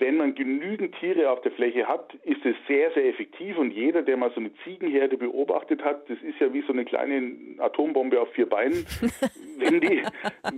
Wenn 0.00 0.16
man 0.16 0.34
genügend 0.34 0.94
Tiere 0.96 1.30
auf 1.30 1.40
der 1.42 1.52
Fläche 1.52 1.86
hat, 1.86 2.14
ist 2.24 2.44
es 2.44 2.56
sehr, 2.66 2.90
sehr 2.92 3.06
effektiv. 3.06 3.58
Und 3.58 3.70
jeder, 3.70 4.02
der 4.02 4.16
mal 4.16 4.30
so 4.30 4.40
eine 4.40 4.50
Ziegenherde 4.64 5.16
beobachtet 5.16 5.84
hat, 5.84 6.08
das 6.08 6.18
ist 6.22 6.40
ja 6.40 6.52
wie 6.52 6.62
so 6.62 6.72
eine 6.72 6.84
kleine 6.84 7.36
Atombombe 7.58 8.20
auf 8.20 8.30
vier 8.32 8.48
Beinen. 8.48 8.86
wenn, 9.58 9.80
die, 9.80 10.02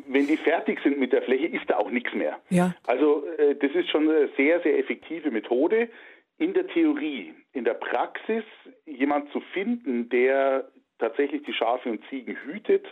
wenn 0.07 0.27
die 0.27 0.37
fertig 0.37 0.81
sind 0.83 0.99
mit 0.99 1.13
der 1.13 1.23
Fläche, 1.23 1.47
ist 1.47 1.69
da 1.69 1.77
auch 1.77 1.91
nichts 1.91 2.15
mehr. 2.15 2.41
Ja. 2.51 2.75
Also 2.87 3.27
äh, 3.39 3.57
das 3.57 3.73
ist 3.73 3.91
schon 3.91 4.09
eine 4.09 4.29
sehr, 4.37 4.61
sehr 4.61 4.79
effektive 4.79 5.31
Methode. 5.31 5.89
In 6.39 6.55
der 6.55 6.67
Theorie, 6.69 7.35
in 7.53 7.65
der 7.65 7.75
Praxis, 7.75 8.45
jemand 8.87 9.31
zu 9.33 9.41
finden, 9.53 10.09
der 10.09 10.69
tatsächlich 10.99 11.43
die 11.43 11.53
Schafe 11.53 11.91
und 11.91 12.03
Ziegen 12.09 12.37
hütet 12.45 12.87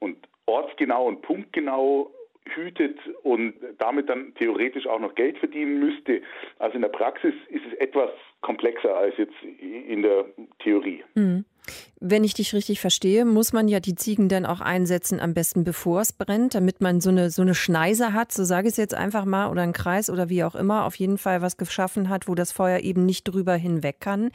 und 0.00 0.16
ortsgenau 0.46 1.06
und 1.06 1.22
punktgenau 1.22 2.10
hütet 2.46 2.98
und 3.22 3.54
damit 3.78 4.08
dann 4.08 4.34
theoretisch 4.34 4.86
auch 4.86 5.00
noch 5.00 5.14
Geld 5.14 5.38
verdienen 5.38 5.80
müsste. 5.80 6.22
Also 6.58 6.76
in 6.76 6.82
der 6.82 6.88
Praxis 6.88 7.34
ist 7.48 7.62
es 7.66 7.78
etwas 7.78 8.10
komplexer 8.42 8.94
als 8.94 9.16
jetzt 9.16 9.34
in 9.60 10.02
der 10.02 10.26
Theorie. 10.58 11.02
Mhm. 11.14 11.44
Wenn 11.98 12.24
ich 12.24 12.34
dich 12.34 12.52
richtig 12.52 12.80
verstehe, 12.80 13.24
muss 13.24 13.54
man 13.54 13.68
ja 13.68 13.80
die 13.80 13.94
Ziegen 13.94 14.28
dann 14.28 14.44
auch 14.44 14.60
einsetzen, 14.60 15.18
am 15.18 15.32
besten 15.32 15.64
bevor 15.64 16.02
es 16.02 16.12
brennt, 16.12 16.54
damit 16.54 16.82
man 16.82 17.00
so 17.00 17.08
eine, 17.08 17.30
so 17.30 17.40
eine 17.40 17.54
Schneise 17.54 18.12
hat, 18.12 18.32
so 18.32 18.44
sage 18.44 18.66
ich 18.66 18.72
es 18.72 18.76
jetzt 18.76 18.94
einfach 18.94 19.24
mal, 19.24 19.50
oder 19.50 19.62
einen 19.62 19.72
Kreis 19.72 20.10
oder 20.10 20.28
wie 20.28 20.44
auch 20.44 20.54
immer, 20.54 20.84
auf 20.84 20.96
jeden 20.96 21.16
Fall 21.16 21.40
was 21.40 21.56
geschaffen 21.56 22.10
hat, 22.10 22.28
wo 22.28 22.34
das 22.34 22.52
Feuer 22.52 22.80
eben 22.80 23.06
nicht 23.06 23.24
drüber 23.24 23.54
hinweg 23.54 24.00
kann. 24.00 24.30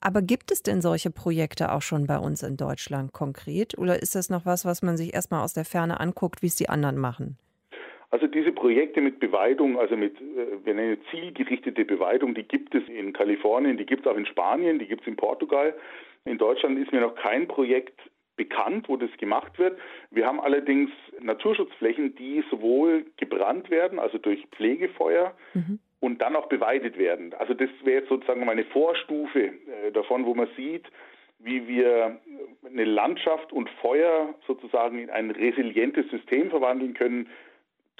Aber 0.00 0.22
gibt 0.22 0.50
es 0.50 0.62
denn 0.62 0.80
solche 0.80 1.10
Projekte 1.10 1.72
auch 1.72 1.82
schon 1.82 2.06
bei 2.06 2.18
uns 2.18 2.42
in 2.42 2.56
Deutschland 2.56 3.12
konkret? 3.12 3.76
Oder 3.76 4.00
ist 4.00 4.14
das 4.14 4.30
noch 4.30 4.46
was, 4.46 4.64
was 4.64 4.80
man 4.80 4.96
sich 4.96 5.12
erstmal 5.12 5.44
aus 5.44 5.52
der 5.52 5.66
Ferne 5.66 6.00
anguckt, 6.00 6.40
wie 6.40 6.46
es 6.46 6.56
die 6.56 6.70
anderen 6.70 6.96
machen? 6.96 7.36
Also 8.10 8.26
diese 8.26 8.50
Projekte 8.50 9.00
mit 9.00 9.20
Beweidung, 9.20 9.78
also 9.78 9.96
mit, 9.96 10.20
äh, 10.20 10.64
wir 10.64 10.74
nennen 10.74 10.98
zielgerichtete 11.10 11.84
Beweidung, 11.84 12.34
die 12.34 12.42
gibt 12.42 12.74
es 12.74 12.86
in 12.88 13.12
Kalifornien, 13.12 13.76
die 13.76 13.86
gibt 13.86 14.04
es 14.04 14.12
auch 14.12 14.16
in 14.16 14.26
Spanien, 14.26 14.78
die 14.78 14.86
gibt 14.86 15.02
es 15.02 15.06
in 15.06 15.16
Portugal. 15.16 15.74
In 16.24 16.38
Deutschland 16.38 16.78
ist 16.78 16.92
mir 16.92 17.00
noch 17.00 17.14
kein 17.14 17.46
Projekt 17.46 17.98
bekannt, 18.36 18.88
wo 18.88 18.96
das 18.96 19.10
gemacht 19.18 19.58
wird. 19.58 19.78
Wir 20.10 20.26
haben 20.26 20.40
allerdings 20.40 20.90
Naturschutzflächen, 21.20 22.14
die 22.16 22.42
sowohl 22.50 23.04
gebrannt 23.16 23.70
werden, 23.70 23.98
also 23.98 24.18
durch 24.18 24.44
Pflegefeuer, 24.56 25.34
mhm. 25.54 25.78
und 26.00 26.20
dann 26.22 26.34
auch 26.34 26.46
beweidet 26.46 26.98
werden. 26.98 27.34
Also 27.34 27.54
das 27.54 27.68
wäre 27.84 28.00
jetzt 28.00 28.08
sozusagen 28.08 28.48
eine 28.48 28.64
Vorstufe 28.64 29.40
äh, 29.40 29.92
davon, 29.92 30.24
wo 30.24 30.34
man 30.34 30.48
sieht, 30.56 30.86
wie 31.38 31.68
wir 31.68 32.18
eine 32.66 32.84
Landschaft 32.84 33.52
und 33.52 33.68
Feuer 33.82 34.34
sozusagen 34.46 34.98
in 34.98 35.10
ein 35.10 35.30
resilientes 35.30 36.10
System 36.10 36.50
verwandeln 36.50 36.94
können, 36.94 37.28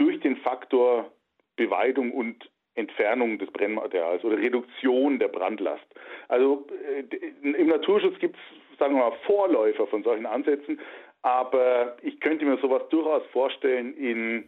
durch 0.01 0.19
den 0.21 0.39
Faktor 0.39 1.13
Beweidung 1.57 2.13
und 2.13 2.51
Entfernung 2.75 3.39
des 3.39 3.51
Brennmaterials 3.51 4.25
oder 4.25 4.39
Reduktion 4.39 5.19
der 5.19 5.29
Brandlast. 5.29 5.85
Also 6.29 6.67
äh, 6.87 7.05
im 7.43 7.69
Naturschutz 7.69 8.19
gibt 8.19 8.37
es, 8.37 8.79
sagen 8.79 8.95
wir 8.95 9.11
mal, 9.11 9.17
Vorläufer 9.27 9.87
von 9.87 10.03
solchen 10.03 10.25
Ansätzen, 10.25 10.81
aber 11.21 11.99
ich 12.01 12.19
könnte 12.21 12.47
mir 12.47 12.57
sowas 12.59 12.83
durchaus 12.89 13.23
vorstellen 13.27 13.95
in 13.95 14.47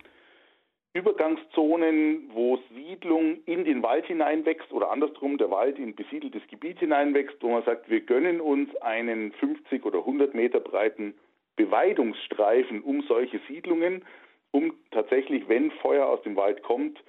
Übergangszonen, 0.94 2.30
wo 2.32 2.58
Siedlung 2.74 3.42
in 3.44 3.64
den 3.64 3.82
Wald 3.82 4.06
hineinwächst 4.06 4.72
oder 4.72 4.90
andersrum 4.90 5.36
der 5.36 5.50
Wald 5.50 5.78
in 5.78 5.94
besiedeltes 5.94 6.42
Gebiet 6.48 6.78
hineinwächst, 6.78 7.36
wo 7.42 7.48
man 7.48 7.64
sagt, 7.64 7.90
wir 7.90 8.00
gönnen 8.00 8.40
uns 8.40 8.74
einen 8.76 9.32
50 9.32 9.84
oder 9.84 9.98
100 9.98 10.34
Meter 10.34 10.60
breiten 10.60 11.14
Beweidungsstreifen 11.56 12.82
um 12.82 13.02
solche 13.02 13.38
Siedlungen 13.48 14.04
um 14.52 14.72
tatsächlich, 14.90 15.48
wenn 15.48 15.70
Feuer 15.72 16.06
aus 16.06 16.22
dem 16.22 16.36
Wald 16.36 16.62
kommt, 16.62 17.02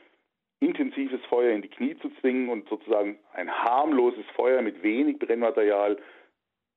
intensives 0.59 1.23
Feuer 1.25 1.51
in 1.51 1.61
die 1.61 1.69
Knie 1.69 1.97
zu 1.99 2.09
zwingen 2.21 2.49
und 2.49 2.67
sozusagen 2.69 3.19
ein 3.33 3.51
harmloses 3.51 4.25
Feuer 4.35 4.61
mit 4.61 4.81
wenig 4.81 5.19
Brennmaterial, 5.19 5.97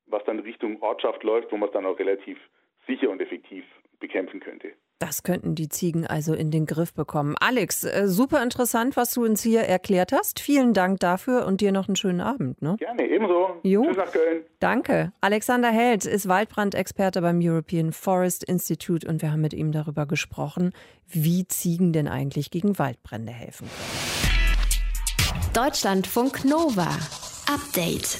was 0.07 0.23
dann 0.25 0.39
Richtung 0.39 0.81
Ortschaft 0.81 1.23
läuft, 1.23 1.51
wo 1.51 1.57
man 1.57 1.69
es 1.69 1.73
dann 1.73 1.85
auch 1.85 1.97
relativ 1.97 2.37
sicher 2.85 3.09
und 3.09 3.21
effektiv 3.21 3.65
bekämpfen 3.99 4.39
könnte. 4.39 4.73
Das 4.99 5.21
könnten 5.21 5.53
die 5.53 5.69
Ziegen 5.69 6.07
also 6.07 6.33
in 6.33 6.49
den 6.49 6.65
Griff 6.65 6.93
bekommen. 6.93 7.35
Alex, 7.39 7.83
äh, 7.83 8.07
super 8.07 8.41
interessant, 8.41 8.97
was 8.97 9.13
du 9.13 9.23
uns 9.23 9.43
hier 9.43 9.61
erklärt 9.61 10.11
hast. 10.11 10.39
Vielen 10.39 10.73
Dank 10.73 10.99
dafür 10.99 11.45
und 11.45 11.61
dir 11.61 11.71
noch 11.71 11.87
einen 11.87 11.95
schönen 11.95 12.19
Abend. 12.19 12.61
Ne? 12.63 12.77
Gerne, 12.79 13.07
ebenso. 13.07 13.49
Jo. 13.61 13.83
Tschüss 13.85 13.97
nach 13.97 14.11
Köln. 14.11 14.43
Danke. 14.59 15.11
Alexander 15.21 15.69
Held 15.69 16.05
ist 16.05 16.27
Waldbrandexperte 16.27 17.21
beim 17.21 17.39
European 17.41 17.91
Forest 17.91 18.43
Institute 18.43 19.07
und 19.07 19.21
wir 19.21 19.31
haben 19.31 19.41
mit 19.41 19.53
ihm 19.53 19.71
darüber 19.71 20.07
gesprochen, 20.07 20.73
wie 21.07 21.47
Ziegen 21.47 21.93
denn 21.93 22.07
eigentlich 22.07 22.49
gegen 22.49 22.79
Waldbrände 22.79 23.31
helfen 23.31 23.67
können. 23.67 25.53
Deutschlandfunk 25.53 26.43
Nova. 26.43 26.89
Update. 27.47 28.19